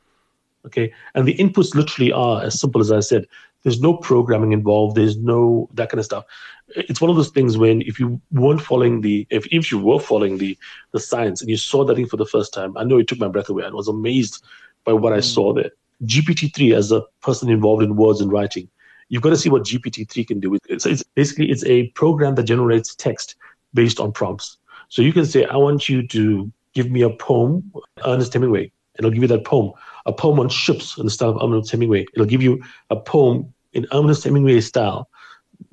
Okay. 0.66 0.92
And 1.14 1.26
the 1.26 1.36
inputs 1.36 1.74
literally 1.74 2.12
are 2.12 2.42
as 2.42 2.58
simple 2.58 2.80
as 2.80 2.90
I 2.90 3.00
said. 3.00 3.26
There's 3.62 3.80
no 3.80 3.94
programming 3.94 4.52
involved. 4.52 4.96
There's 4.96 5.16
no 5.16 5.68
that 5.74 5.90
kind 5.90 5.98
of 5.98 6.04
stuff. 6.04 6.24
It's 6.68 7.00
one 7.00 7.10
of 7.10 7.16
those 7.16 7.30
things 7.30 7.56
when 7.56 7.82
if 7.82 7.98
you 7.98 8.20
weren't 8.32 8.60
following 8.60 9.00
the 9.00 9.26
if, 9.30 9.46
if 9.46 9.70
you 9.70 9.78
were 9.78 9.98
following 9.98 10.38
the 10.38 10.56
the 10.92 11.00
science 11.00 11.40
and 11.40 11.50
you 11.50 11.56
saw 11.56 11.84
that 11.84 11.94
thing 11.94 12.06
for 12.06 12.16
the 12.16 12.26
first 12.26 12.52
time, 12.52 12.76
I 12.76 12.84
know 12.84 12.98
it 12.98 13.08
took 13.08 13.18
my 13.18 13.28
breath 13.28 13.48
away. 13.48 13.64
I 13.64 13.70
was 13.70 13.88
amazed 13.88 14.44
by 14.84 14.92
what 14.92 15.12
I 15.12 15.18
mm. 15.18 15.24
saw 15.24 15.54
there. 15.54 15.70
GPT-3 16.04 16.76
as 16.76 16.92
a 16.92 17.02
person 17.22 17.48
involved 17.48 17.82
in 17.82 17.96
words 17.96 18.20
and 18.20 18.30
writing, 18.30 18.68
you've 19.08 19.22
got 19.22 19.30
to 19.30 19.36
see 19.36 19.48
what 19.48 19.62
GPT-3 19.62 20.26
can 20.26 20.40
do. 20.40 20.58
It's, 20.68 20.84
it's 20.84 21.02
basically 21.02 21.50
it's 21.50 21.64
a 21.64 21.88
program 21.88 22.34
that 22.34 22.42
generates 22.42 22.94
text 22.94 23.36
based 23.72 24.00
on 24.00 24.12
prompts. 24.12 24.58
So 24.88 25.02
you 25.02 25.12
can 25.12 25.24
say, 25.24 25.44
I 25.46 25.56
want 25.56 25.88
you 25.88 26.06
to 26.08 26.52
give 26.74 26.90
me 26.90 27.02
a 27.02 27.10
poem, 27.10 27.72
Ernest 28.04 28.32
Hemingway, 28.32 28.70
and 28.96 29.06
it'll 29.06 29.10
give 29.10 29.22
you 29.22 29.28
that 29.28 29.44
poem. 29.44 29.72
A 30.06 30.12
poem 30.12 30.38
on 30.38 30.48
ships 30.48 30.98
in 30.98 31.04
the 31.04 31.10
style 31.10 31.30
of 31.30 31.52
Ernest 31.52 31.70
Hemingway. 31.70 32.06
It'll 32.14 32.26
give 32.26 32.42
you 32.42 32.62
a 32.90 32.96
poem 32.96 33.52
in 33.72 33.86
Ernest 33.92 34.24
Hemingway 34.24 34.60
style, 34.60 35.08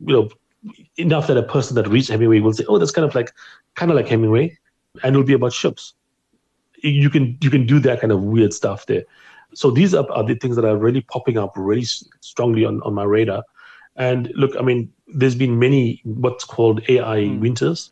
you 0.06 0.14
know, 0.14 0.30
enough 0.98 1.28
that 1.28 1.38
a 1.38 1.44
person 1.44 1.76
that 1.76 1.88
reads 1.88 2.08
Hemingway 2.08 2.40
will 2.40 2.54
say, 2.54 2.66
"Oh, 2.68 2.78
that's 2.78 2.92
kind 2.92 3.06
of 3.06 3.16
like, 3.16 3.32
kind 3.76 3.92
of 3.92 3.98
like 3.98 4.08
Hemingway," 4.08 4.58
and 5.04 5.16
it'll 5.16 5.26
be 5.26 5.34
about 5.34 5.54
ships. 5.54 5.94
You 6.84 7.10
can 7.10 7.38
you 7.42 7.50
can 7.50 7.66
do 7.66 7.80
that 7.80 8.00
kind 8.00 8.12
of 8.12 8.22
weird 8.22 8.54
stuff 8.54 8.86
there. 8.86 9.04
So 9.54 9.70
these 9.70 9.94
are, 9.94 10.10
are 10.12 10.24
the 10.24 10.36
things 10.36 10.56
that 10.56 10.66
are 10.66 10.78
really 10.78 11.02
popping 11.02 11.38
up 11.38 11.54
really 11.56 11.84
strongly 11.84 12.64
on, 12.64 12.82
on 12.84 12.94
my 12.94 13.04
radar. 13.04 13.44
And 13.98 14.32
look, 14.36 14.56
I 14.58 14.62
mean, 14.62 14.92
there's 15.08 15.36
been 15.36 15.60
many 15.60 16.02
what's 16.06 16.46
called 16.46 16.82
AI 16.88 17.24
mm. 17.24 17.40
winters 17.40 17.92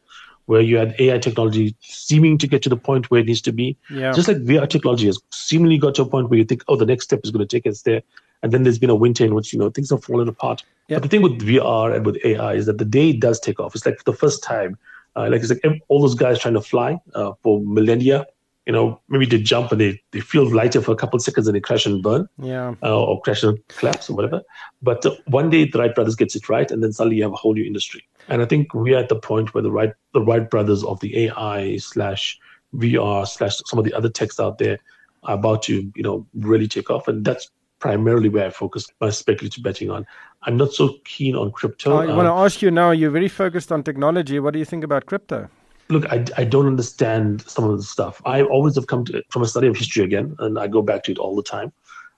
where 0.49 0.61
you 0.61 0.77
had 0.77 0.95
AI 0.97 1.19
technology 1.19 1.75
seeming 1.79 2.35
to 2.35 2.47
get 2.47 2.63
to 2.63 2.69
the 2.69 2.75
point 2.75 3.11
where 3.11 3.21
it 3.21 3.27
needs 3.27 3.39
to 3.39 3.51
be. 3.51 3.77
Yeah. 3.87 4.13
Just 4.13 4.27
like 4.27 4.37
VR 4.37 4.67
technology 4.67 5.05
has 5.05 5.21
seemingly 5.29 5.77
got 5.77 5.93
to 5.93 6.01
a 6.01 6.07
point 6.07 6.31
where 6.31 6.39
you 6.39 6.43
think, 6.43 6.63
oh, 6.67 6.75
the 6.75 6.87
next 6.87 7.03
step 7.03 7.19
is 7.23 7.29
going 7.29 7.47
to 7.47 7.55
take 7.55 7.67
us 7.67 7.83
there. 7.83 8.01
And 8.41 8.51
then 8.51 8.63
there's 8.63 8.79
been 8.79 8.89
a 8.89 8.95
winter 8.95 9.23
in 9.23 9.35
which, 9.35 9.53
you 9.53 9.59
know, 9.59 9.69
things 9.69 9.91
have 9.91 10.03
fallen 10.03 10.27
apart. 10.27 10.63
Yeah. 10.87 10.95
But 10.95 11.03
the 11.03 11.09
thing 11.09 11.21
with 11.21 11.39
VR 11.39 11.95
and 11.95 12.03
with 12.03 12.17
AI 12.25 12.55
is 12.55 12.65
that 12.65 12.79
the 12.79 12.85
day 12.85 13.11
it 13.11 13.19
does 13.19 13.39
take 13.39 13.59
off, 13.59 13.75
it's 13.75 13.85
like 13.85 13.99
for 13.99 14.11
the 14.11 14.17
first 14.17 14.41
time, 14.41 14.75
uh, 15.15 15.29
like 15.29 15.41
it's 15.41 15.51
like 15.51 15.83
all 15.87 16.01
those 16.01 16.15
guys 16.15 16.39
trying 16.39 16.55
to 16.55 16.61
fly 16.61 16.99
uh, 17.13 17.33
for 17.43 17.61
millennia, 17.61 18.25
you 18.65 18.73
know, 18.73 18.99
maybe 19.07 19.27
they 19.27 19.39
jump 19.39 19.71
and 19.71 19.79
they, 19.79 20.01
they 20.13 20.19
feel 20.19 20.51
lighter 20.51 20.81
for 20.81 20.93
a 20.93 20.95
couple 20.95 21.17
of 21.17 21.21
seconds 21.21 21.47
and 21.47 21.55
they 21.55 21.59
crash 21.59 21.85
and 21.85 22.01
burn. 22.01 22.27
Yeah. 22.41 22.73
Uh, 22.81 22.99
or 22.99 23.21
crash 23.21 23.43
and 23.43 23.59
collapse 23.67 24.09
or 24.09 24.15
whatever. 24.15 24.41
But 24.81 25.05
uh, 25.05 25.15
one 25.27 25.51
day 25.51 25.65
the 25.65 25.77
Wright 25.77 25.93
brothers 25.93 26.15
gets 26.15 26.35
it 26.35 26.49
right 26.49 26.71
and 26.71 26.81
then 26.81 26.91
suddenly 26.91 27.17
you 27.17 27.23
have 27.23 27.33
a 27.33 27.35
whole 27.35 27.53
new 27.53 27.63
industry. 27.63 28.07
And 28.29 28.41
I 28.41 28.45
think 28.45 28.73
we're 28.73 28.97
at 28.97 29.09
the 29.09 29.19
point 29.19 29.53
where 29.53 29.63
the 29.63 29.71
right 29.71 29.93
the 30.13 30.21
Wright 30.21 30.49
brothers 30.49 30.83
of 30.83 30.99
the 30.99 31.25
AI 31.25 31.77
slash 31.77 32.39
VR 32.75 33.27
slash 33.27 33.57
some 33.65 33.79
of 33.79 33.85
the 33.85 33.93
other 33.93 34.09
techs 34.09 34.39
out 34.39 34.57
there 34.57 34.77
are 35.23 35.35
about 35.35 35.63
to, 35.63 35.91
you 35.95 36.03
know, 36.03 36.25
really 36.33 36.67
take 36.67 36.89
off. 36.89 37.07
And 37.07 37.25
that's 37.25 37.49
primarily 37.79 38.29
where 38.29 38.47
I 38.47 38.49
focus 38.49 38.87
my 39.01 39.09
speculative 39.09 39.63
betting 39.63 39.89
on. 39.89 40.05
I'm 40.43 40.57
not 40.57 40.73
so 40.73 40.95
keen 41.05 41.35
on 41.35 41.51
crypto. 41.51 41.97
I 41.97 42.05
want 42.15 42.27
to 42.27 42.33
uh, 42.33 42.45
ask 42.45 42.61
you 42.61 42.71
now, 42.71 42.91
you're 42.91 43.09
very 43.09 43.27
focused 43.27 43.71
on 43.71 43.83
technology. 43.83 44.39
What 44.39 44.53
do 44.53 44.59
you 44.59 44.65
think 44.65 44.83
about 44.83 45.05
crypto? 45.05 45.49
Look, 45.89 46.05
I, 46.11 46.23
I 46.37 46.43
don't 46.43 46.67
understand 46.67 47.41
some 47.47 47.63
of 47.63 47.75
the 47.75 47.83
stuff. 47.83 48.21
I 48.25 48.43
always 48.43 48.75
have 48.75 48.87
come 48.87 49.05
to 49.05 49.23
from 49.29 49.41
a 49.41 49.47
study 49.47 49.67
of 49.67 49.75
history 49.75 50.03
again, 50.03 50.35
and 50.39 50.59
I 50.59 50.67
go 50.67 50.83
back 50.83 51.03
to 51.05 51.11
it 51.11 51.17
all 51.17 51.35
the 51.35 51.43
time. 51.43 51.73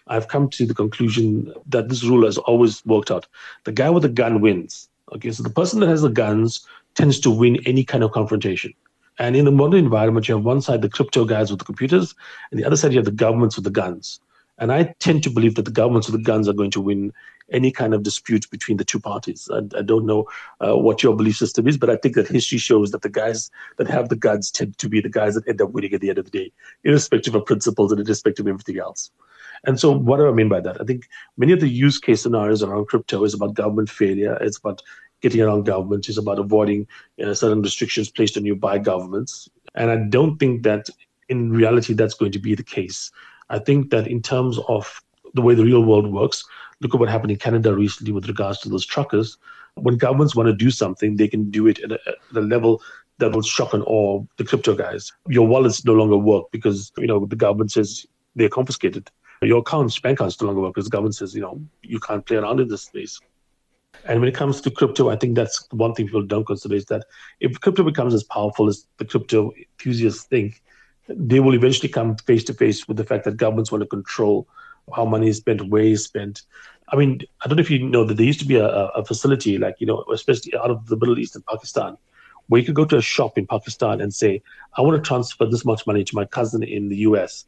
I've 0.07 0.27
come 0.27 0.49
to 0.49 0.65
the 0.65 0.73
conclusion 0.73 1.53
that 1.67 1.87
this 1.87 2.03
rule 2.03 2.25
has 2.25 2.37
always 2.37 2.85
worked 2.85 3.11
out. 3.11 3.27
The 3.63 3.71
guy 3.71 3.89
with 3.89 4.03
the 4.03 4.09
gun 4.09 4.41
wins. 4.41 4.89
Okay, 5.13 5.31
so 5.31 5.43
the 5.43 5.49
person 5.49 5.79
that 5.81 5.89
has 5.89 6.01
the 6.01 6.09
guns 6.09 6.65
tends 6.95 7.19
to 7.19 7.31
win 7.31 7.57
any 7.65 7.83
kind 7.83 8.03
of 8.03 8.11
confrontation. 8.11 8.73
And 9.19 9.35
in 9.35 9.45
the 9.45 9.51
modern 9.51 9.79
environment, 9.79 10.27
you 10.27 10.35
have 10.35 10.45
one 10.45 10.61
side 10.61 10.81
the 10.81 10.89
crypto 10.89 11.25
guys 11.25 11.51
with 11.51 11.59
the 11.59 11.65
computers, 11.65 12.15
and 12.49 12.59
the 12.59 12.65
other 12.65 12.77
side 12.77 12.93
you 12.93 12.99
have 12.99 13.05
the 13.05 13.11
governments 13.11 13.55
with 13.55 13.65
the 13.65 13.71
guns. 13.71 14.19
And 14.57 14.71
I 14.71 14.95
tend 14.99 15.23
to 15.23 15.29
believe 15.29 15.55
that 15.55 15.65
the 15.65 15.71
governments 15.71 16.09
with 16.09 16.19
the 16.19 16.23
guns 16.23 16.47
are 16.47 16.53
going 16.53 16.71
to 16.71 16.81
win 16.81 17.11
any 17.51 17.71
kind 17.71 17.93
of 17.93 18.03
dispute 18.03 18.49
between 18.49 18.77
the 18.77 18.85
two 18.85 18.99
parties. 18.99 19.49
I, 19.51 19.57
I 19.77 19.81
don't 19.81 20.05
know 20.05 20.27
uh, 20.61 20.77
what 20.77 21.03
your 21.03 21.15
belief 21.15 21.37
system 21.37 21.67
is, 21.67 21.77
but 21.77 21.89
I 21.89 21.97
think 21.97 22.15
that 22.15 22.27
history 22.27 22.57
shows 22.57 22.91
that 22.91 23.01
the 23.01 23.09
guys 23.09 23.51
that 23.77 23.87
have 23.87 24.09
the 24.09 24.15
guns 24.15 24.51
tend 24.51 24.77
to 24.77 24.87
be 24.87 25.01
the 25.01 25.09
guys 25.09 25.35
that 25.35 25.47
end 25.47 25.61
up 25.61 25.71
winning 25.71 25.93
at 25.93 26.01
the 26.01 26.09
end 26.09 26.19
of 26.19 26.25
the 26.25 26.31
day, 26.31 26.51
irrespective 26.83 27.35
of 27.35 27.45
principles 27.45 27.91
and 27.91 27.99
irrespective 27.99 28.45
of 28.45 28.51
everything 28.51 28.79
else. 28.79 29.11
And 29.65 29.79
so, 29.79 29.91
what 29.91 30.17
do 30.17 30.27
I 30.27 30.31
mean 30.31 30.49
by 30.49 30.59
that? 30.61 30.81
I 30.81 30.83
think 30.83 31.07
many 31.37 31.51
of 31.51 31.59
the 31.59 31.69
use 31.69 31.99
case 31.99 32.23
scenarios 32.23 32.63
around 32.63 32.87
crypto 32.87 33.23
is 33.23 33.33
about 33.33 33.53
government 33.53 33.89
failure. 33.89 34.37
It's 34.41 34.57
about 34.57 34.81
getting 35.21 35.41
around 35.41 35.65
government. 35.65 36.09
It's 36.09 36.17
about 36.17 36.39
avoiding 36.39 36.87
you 37.17 37.25
know, 37.25 37.33
certain 37.33 37.61
restrictions 37.61 38.09
placed 38.09 38.37
on 38.37 38.45
you 38.45 38.55
by 38.55 38.79
governments. 38.79 39.49
And 39.75 39.91
I 39.91 39.97
don't 40.09 40.37
think 40.37 40.63
that 40.63 40.89
in 41.29 41.51
reality 41.51 41.93
that's 41.93 42.15
going 42.15 42.31
to 42.31 42.39
be 42.39 42.55
the 42.55 42.63
case. 42.63 43.11
I 43.49 43.59
think 43.59 43.91
that 43.91 44.07
in 44.07 44.21
terms 44.21 44.59
of 44.67 45.01
the 45.33 45.41
way 45.41 45.53
the 45.53 45.63
real 45.63 45.83
world 45.83 46.11
works, 46.11 46.43
look 46.81 46.93
at 46.93 46.99
what 46.99 47.09
happened 47.09 47.31
in 47.31 47.37
Canada 47.37 47.75
recently 47.75 48.11
with 48.11 48.27
regards 48.27 48.59
to 48.59 48.69
those 48.69 48.85
truckers. 48.85 49.37
When 49.75 49.97
governments 49.97 50.35
want 50.35 50.47
to 50.47 50.53
do 50.53 50.71
something, 50.71 51.15
they 51.15 51.27
can 51.27 51.51
do 51.51 51.67
it 51.67 51.79
at 51.79 51.91
a, 51.91 51.99
at 52.07 52.35
a 52.35 52.41
level 52.41 52.81
that 53.19 53.31
will 53.31 53.43
shock 53.43 53.73
and 53.73 53.83
awe 53.85 54.23
the 54.37 54.43
crypto 54.43 54.75
guys. 54.75 55.13
Your 55.27 55.47
wallets 55.47 55.85
no 55.85 55.93
longer 55.93 56.17
work 56.17 56.45
because 56.51 56.91
you 56.97 57.07
know 57.07 57.25
the 57.25 57.35
government 57.35 57.71
says 57.71 58.05
they're 58.35 58.49
confiscated 58.49 59.11
your 59.47 59.59
accounts, 59.59 59.99
bank 59.99 60.19
accounts 60.19 60.39
no 60.39 60.47
longer 60.47 60.61
work 60.61 60.75
because 60.75 60.87
government 60.87 61.15
says, 61.15 61.33
you 61.33 61.41
know, 61.41 61.59
you 61.81 61.99
can't 61.99 62.25
play 62.25 62.37
around 62.37 62.59
in 62.59 62.67
this 62.67 62.83
space. 62.83 63.19
And 64.05 64.19
when 64.19 64.29
it 64.29 64.35
comes 64.35 64.61
to 64.61 64.71
crypto, 64.71 65.09
I 65.09 65.15
think 65.15 65.35
that's 65.35 65.67
one 65.71 65.93
thing 65.93 66.07
people 66.07 66.23
don't 66.23 66.45
consider 66.45 66.75
is 66.75 66.85
that 66.85 67.05
if 67.39 67.59
crypto 67.59 67.83
becomes 67.83 68.13
as 68.13 68.23
powerful 68.23 68.67
as 68.67 68.85
the 68.97 69.05
crypto 69.05 69.51
enthusiasts 69.57 70.23
think, 70.23 70.61
they 71.07 71.39
will 71.39 71.55
eventually 71.55 71.89
come 71.89 72.15
face 72.17 72.43
to 72.45 72.53
face 72.53 72.87
with 72.87 72.97
the 72.97 73.03
fact 73.03 73.25
that 73.25 73.37
governments 73.37 73.71
want 73.71 73.81
to 73.81 73.87
control 73.87 74.47
how 74.95 75.05
money 75.05 75.27
is 75.27 75.37
spent, 75.37 75.69
where 75.69 75.83
is 75.83 76.03
spent. 76.03 76.43
I 76.89 76.95
mean, 76.95 77.21
I 77.43 77.47
don't 77.47 77.57
know 77.57 77.61
if 77.61 77.69
you 77.69 77.87
know 77.87 78.05
that 78.05 78.15
there 78.15 78.25
used 78.25 78.39
to 78.39 78.45
be 78.45 78.55
a, 78.55 78.67
a 78.67 79.05
facility, 79.05 79.57
like, 79.57 79.75
you 79.79 79.87
know, 79.87 80.03
especially 80.11 80.55
out 80.55 80.71
of 80.71 80.87
the 80.87 80.97
Middle 80.97 81.19
East 81.19 81.35
and 81.35 81.45
Pakistan, 81.45 81.97
where 82.47 82.59
you 82.59 82.65
could 82.65 82.75
go 82.75 82.85
to 82.85 82.97
a 82.97 83.01
shop 83.01 83.37
in 83.37 83.47
Pakistan 83.47 84.01
and 84.01 84.13
say, 84.13 84.41
I 84.77 84.81
want 84.81 85.01
to 85.01 85.07
transfer 85.07 85.45
this 85.45 85.65
much 85.65 85.85
money 85.85 86.03
to 86.03 86.15
my 86.15 86.25
cousin 86.25 86.63
in 86.63 86.89
the 86.89 86.97
US 86.97 87.45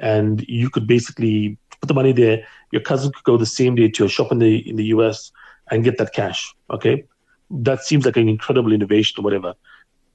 and 0.00 0.44
you 0.48 0.70
could 0.70 0.86
basically 0.86 1.56
put 1.80 1.88
the 1.88 1.94
money 1.94 2.12
there. 2.12 2.44
Your 2.72 2.82
cousin 2.82 3.12
could 3.12 3.24
go 3.24 3.36
the 3.36 3.46
same 3.46 3.74
day 3.74 3.88
to 3.88 4.04
a 4.04 4.08
shop 4.08 4.32
in 4.32 4.38
the 4.38 4.68
in 4.68 4.76
the 4.76 4.84
US 4.96 5.32
and 5.70 5.84
get 5.84 5.98
that 5.98 6.12
cash. 6.12 6.54
Okay, 6.70 7.04
that 7.50 7.82
seems 7.82 8.04
like 8.04 8.16
an 8.16 8.28
incredible 8.28 8.72
innovation 8.72 9.20
or 9.20 9.22
whatever. 9.22 9.54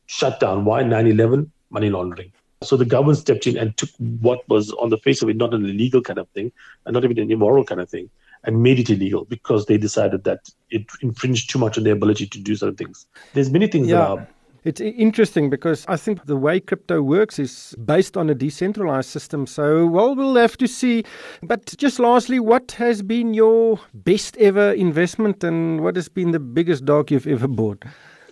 Shut 0.08 0.40
down. 0.40 0.66
Why 0.66 0.84
9/11? 0.84 1.50
Money 1.70 1.90
laundering. 1.90 2.32
So 2.64 2.78
the 2.78 2.86
government 2.86 3.18
stepped 3.18 3.48
in 3.48 3.58
and 3.58 3.76
took 3.78 3.90
what 3.98 4.48
was 4.50 4.72
on 4.74 4.90
the 4.90 4.98
face 4.98 5.22
of 5.22 5.30
it 5.30 5.38
not 5.38 5.54
an 5.54 5.66
illegal 5.66 6.02
kind 6.02 6.20
of 6.20 6.28
thing, 6.30 6.52
and 6.86 6.94
not 6.94 7.04
even 7.04 7.20
an 7.20 7.32
immoral 7.32 7.64
kind 7.64 7.82
of 7.82 7.90
thing, 7.90 8.10
and 8.44 8.64
made 8.64 8.80
it 8.80 8.90
illegal 8.90 9.26
because 9.26 9.66
they 9.66 9.78
decided 9.78 10.24
that 10.24 10.50
it 10.70 10.86
infringed 11.02 11.50
too 11.50 11.60
much 11.60 11.78
on 11.78 11.84
their 11.84 11.94
ability 11.94 12.28
to 12.28 12.40
do 12.40 12.56
certain 12.56 12.76
things. 12.76 13.06
There's 13.34 13.52
many 13.52 13.68
things 13.68 13.88
yeah. 13.88 13.98
that 13.98 14.10
are 14.10 14.28
it's 14.66 14.82
interesting 14.82 15.52
because 15.52 15.86
I 15.88 15.96
think 15.96 16.26
the 16.26 16.36
way 16.36 16.60
crypto 16.60 17.02
works 17.02 17.38
is 17.38 17.76
based 17.86 18.18
on 18.18 18.32
a 18.32 18.34
decentralized 18.34 19.10
system. 19.10 19.46
So, 19.46 19.86
well, 19.86 20.16
we'll 20.16 20.36
have 20.36 20.58
to 20.58 20.68
see. 20.68 21.06
But 21.44 21.76
just 21.78 22.00
lastly, 22.00 22.40
what 22.40 22.72
has 22.72 23.04
been 23.04 23.36
your 23.36 23.80
best 23.94 24.36
ever 24.38 24.74
investment 24.74 25.44
and 25.44 25.82
what 25.82 25.96
has 25.96 26.10
been 26.10 26.32
the 26.32 26.40
biggest 26.40 26.84
dog 26.84 27.12
you've 27.12 27.28
ever 27.28 27.48
bought? 27.48 27.86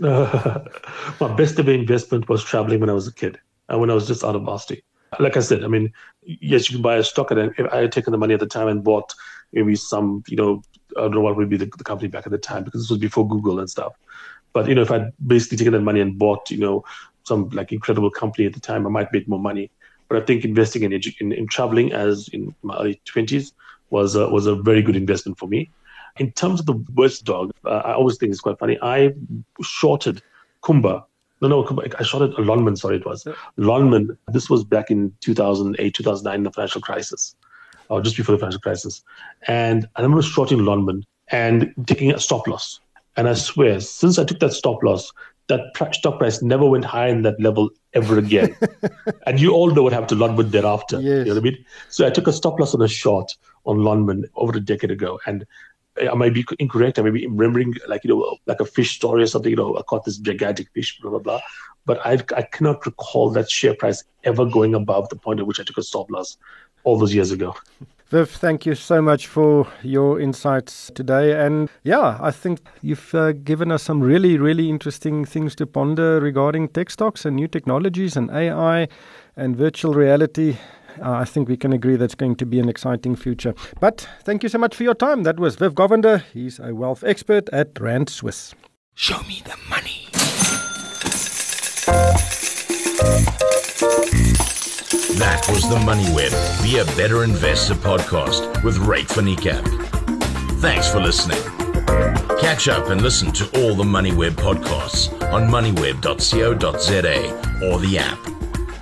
Uh, 0.03 0.59
my 1.21 1.31
best 1.35 1.59
ever 1.59 1.71
investment 1.71 2.27
was 2.27 2.43
traveling 2.43 2.79
when 2.79 2.89
I 2.89 2.93
was 2.93 3.07
a 3.07 3.13
kid 3.13 3.39
and 3.69 3.79
when 3.79 3.91
I 3.91 3.93
was 3.93 4.07
just 4.07 4.23
out 4.23 4.35
of 4.35 4.41
varsity. 4.41 4.83
Like 5.19 5.37
I 5.37 5.41
said, 5.41 5.63
I 5.63 5.67
mean, 5.67 5.93
yes, 6.23 6.67
you 6.67 6.77
can 6.77 6.81
buy 6.81 6.95
a 6.95 7.03
stock, 7.03 7.29
and 7.29 7.53
if 7.55 7.71
I 7.71 7.81
had 7.81 7.91
taken 7.91 8.11
the 8.11 8.17
money 8.17 8.33
at 8.33 8.39
the 8.39 8.47
time 8.47 8.67
and 8.67 8.83
bought 8.83 9.13
maybe 9.51 9.75
some, 9.75 10.23
you 10.27 10.35
know, 10.35 10.63
I 10.97 11.01
don't 11.01 11.11
know 11.11 11.21
what 11.21 11.37
would 11.37 11.49
be 11.49 11.57
the, 11.57 11.69
the 11.77 11.83
company 11.83 12.07
back 12.07 12.25
at 12.25 12.31
the 12.31 12.39
time 12.39 12.63
because 12.63 12.81
this 12.81 12.89
was 12.89 12.97
before 12.97 13.27
Google 13.27 13.59
and 13.59 13.69
stuff. 13.69 13.93
But 14.53 14.67
you 14.67 14.75
know, 14.75 14.83
if 14.83 14.91
I'd 14.91 15.11
basically 15.25 15.57
taken 15.57 15.73
that 15.73 15.81
money 15.81 15.99
and 15.99 16.17
bought, 16.17 16.49
you 16.51 16.57
know, 16.57 16.85
some 17.23 17.49
like 17.49 17.71
incredible 17.71 18.11
company 18.11 18.45
at 18.45 18.53
the 18.53 18.59
time, 18.59 18.85
I 18.85 18.89
might 18.89 19.11
make 19.11 19.27
more 19.27 19.39
money. 19.39 19.71
But 20.07 20.21
I 20.21 20.25
think 20.25 20.45
investing 20.45 20.83
in 20.83 20.91
edu- 20.91 21.19
in, 21.19 21.31
in 21.31 21.47
traveling 21.47 21.91
as 21.91 22.27
in 22.29 22.53
my 22.61 22.77
early 22.77 23.01
twenties 23.05 23.53
was 23.89 24.15
a, 24.15 24.27
was 24.29 24.45
a 24.45 24.55
very 24.55 24.81
good 24.81 24.95
investment 24.95 25.37
for 25.37 25.47
me. 25.47 25.69
In 26.17 26.31
terms 26.31 26.59
of 26.59 26.65
the 26.65 26.73
worst 26.95 27.25
dog, 27.25 27.51
uh, 27.65 27.81
I 27.85 27.93
always 27.93 28.17
think 28.17 28.31
it's 28.31 28.41
quite 28.41 28.59
funny. 28.59 28.77
I 28.81 29.13
shorted 29.61 30.21
Kumba. 30.63 31.05
No, 31.41 31.47
no, 31.47 31.81
I 31.99 32.03
shorted 32.03 32.33
a 32.33 32.41
Lonmin. 32.41 32.77
Sorry, 32.77 32.97
it 32.97 33.05
was 33.05 33.27
Lonmin. 33.57 34.15
This 34.29 34.49
was 34.49 34.63
back 34.63 34.91
in 34.91 35.13
2008, 35.21 35.93
2009, 35.93 36.43
the 36.43 36.51
financial 36.51 36.81
crisis, 36.81 37.35
or 37.89 38.01
just 38.01 38.15
before 38.15 38.35
the 38.35 38.39
financial 38.39 38.61
crisis. 38.61 39.03
And 39.47 39.87
I 39.95 40.01
remember 40.01 40.21
shorting 40.21 40.59
Lonmin 40.59 41.03
and 41.29 41.73
taking 41.85 42.11
a 42.11 42.19
stop 42.19 42.47
loss. 42.47 42.79
And 43.15 43.28
I 43.28 43.34
swear, 43.34 43.80
since 43.80 44.17
I 44.17 44.23
took 44.23 44.39
that 44.39 44.54
stop 44.54 44.82
loss, 44.84 45.12
that 45.47 45.93
stock 45.93 46.19
price 46.19 46.41
never 46.41 46.65
went 46.65 46.86
higher 46.86 47.10
in 47.10 47.21
that 47.23 47.39
level 47.39 47.69
ever 47.93 48.17
again. 48.17 48.56
and 49.28 49.39
you 49.39 49.52
all 49.54 49.71
know 49.71 49.84
what 49.84 49.93
happened 49.93 50.10
to 50.10 50.15
Lonmin 50.15 50.52
thereafter. 50.52 50.99
Yes. 50.99 51.26
You 51.28 51.34
know 51.34 51.41
what 51.41 51.47
I 51.47 51.52
mean? 51.52 51.65
So 51.89 52.08
I 52.08 52.10
took 52.10 52.28
a 52.28 52.34
stop 52.34 52.60
loss 52.60 52.73
on 52.73 52.82
a 52.82 52.88
short 52.88 53.36
on 53.65 53.78
Lonmin 53.78 54.23
over 54.36 54.58
a 54.58 54.60
decade 54.60 54.91
ago. 54.91 55.19
And 55.26 55.45
eh, 55.97 56.10
I 56.10 56.13
might 56.15 56.34
be 56.34 56.45
incorrect. 56.60 56.97
I 56.97 57.02
may 57.02 57.12
be 57.12 57.28
remembering 57.28 57.76
like, 57.88 58.04
you 58.04 58.10
know, 58.10 58.38
like 58.45 58.62
a 58.62 58.65
fish 58.65 58.95
story 58.95 59.23
or 59.23 59.28
something, 59.28 59.52
you 59.52 59.58
know, 59.58 59.78
I 59.78 59.82
caught 59.82 60.06
this 60.06 60.17
gigantic 60.17 60.69
fish, 60.73 60.99
blah, 61.02 61.12
blah, 61.12 61.19
blah. 61.19 61.41
But 61.86 62.06
I, 62.06 62.13
I 62.36 62.43
cannot 62.43 62.86
recall 62.86 63.30
that 63.32 63.52
share 63.52 63.76
price 63.76 64.04
ever 64.23 64.45
going 64.45 64.73
above 64.73 65.10
the 65.10 65.17
point 65.17 65.41
at 65.41 65.47
which 65.47 65.60
I 65.60 65.63
took 65.63 65.78
a 65.78 65.84
stop 65.84 66.10
loss 66.10 66.38
all 66.86 66.97
those 66.97 67.13
years 67.13 67.32
ago. 67.32 67.56
Viv, 68.13 68.30
thank 68.30 68.67
you 68.67 68.76
so 68.76 69.02
much 69.02 69.26
for 69.26 69.65
your 69.82 70.19
insights 70.19 70.91
today. 70.93 71.43
And 71.43 71.67
yeah, 71.82 72.19
I 72.21 72.30
think 72.30 72.60
you've 72.84 73.15
uh, 73.15 73.32
given 73.32 73.71
us 73.71 73.82
some 73.82 74.02
really, 74.02 74.38
really 74.38 74.69
interesting 74.69 75.26
things 75.26 75.56
to 75.56 75.65
ponder 75.65 76.19
regarding 76.19 76.67
tech 76.67 76.91
stocks 76.91 77.26
and 77.26 77.36
new 77.36 77.47
technologies 77.47 78.15
and 78.15 78.30
AI 78.30 78.88
and 79.36 79.58
virtual 79.58 79.95
reality. 79.95 80.58
Uh, 81.02 81.13
I 81.13 81.26
think 81.26 81.49
we 81.49 81.58
can 81.58 81.73
agree 81.73 81.95
that's 81.95 82.13
going 82.13 82.36
to 82.36 82.45
be 82.45 82.60
an 82.60 82.69
exciting 82.69 83.15
future. 83.15 83.56
But 83.80 84.08
thank 84.23 84.43
you 84.43 84.49
so 84.49 84.60
much 84.60 84.76
for 84.76 84.84
your 84.84 84.93
time. 84.93 85.23
That 85.23 85.39
was 85.39 85.56
Viv 85.56 85.73
Govender. 85.73 86.21
He's 86.32 86.60
a 86.60 86.76
wealth 86.76 87.04
expert 87.04 87.49
at 87.49 87.80
Rand 87.80 88.12
Swiss. 88.12 88.54
Show 88.93 89.23
me 89.23 89.41
the 89.43 89.58
money. 89.67 90.04
That 95.19 95.45
was 95.49 95.62
the 95.69 95.76
Moneyweb 95.76 96.32
Be 96.63 96.80
a 96.80 96.86
Better 96.97 97.23
Investor 97.23 97.76
podcast 97.76 98.63
with 98.63 98.78
van 98.78 99.06
Niekerk. 99.26 99.67
Thanks 100.60 100.89
for 100.89 100.99
listening. 100.99 101.38
Catch 102.39 102.67
up 102.67 102.89
and 102.89 102.99
listen 102.99 103.32
to 103.34 103.45
all 103.62 103.76
the 103.76 103.84
MoneyWeb 103.84 104.32
podcasts 104.32 105.12
on 105.32 105.47
moneyweb.co.za 105.47 107.67
or 107.67 107.80
the 107.80 107.97
app. 107.99 108.17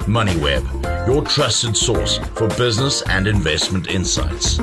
MoneyWeb, 0.08 0.64
your 1.06 1.22
trusted 1.26 1.76
source 1.76 2.18
for 2.36 2.48
business 2.50 3.02
and 3.10 3.28
investment 3.28 3.90
insights. 3.90 4.58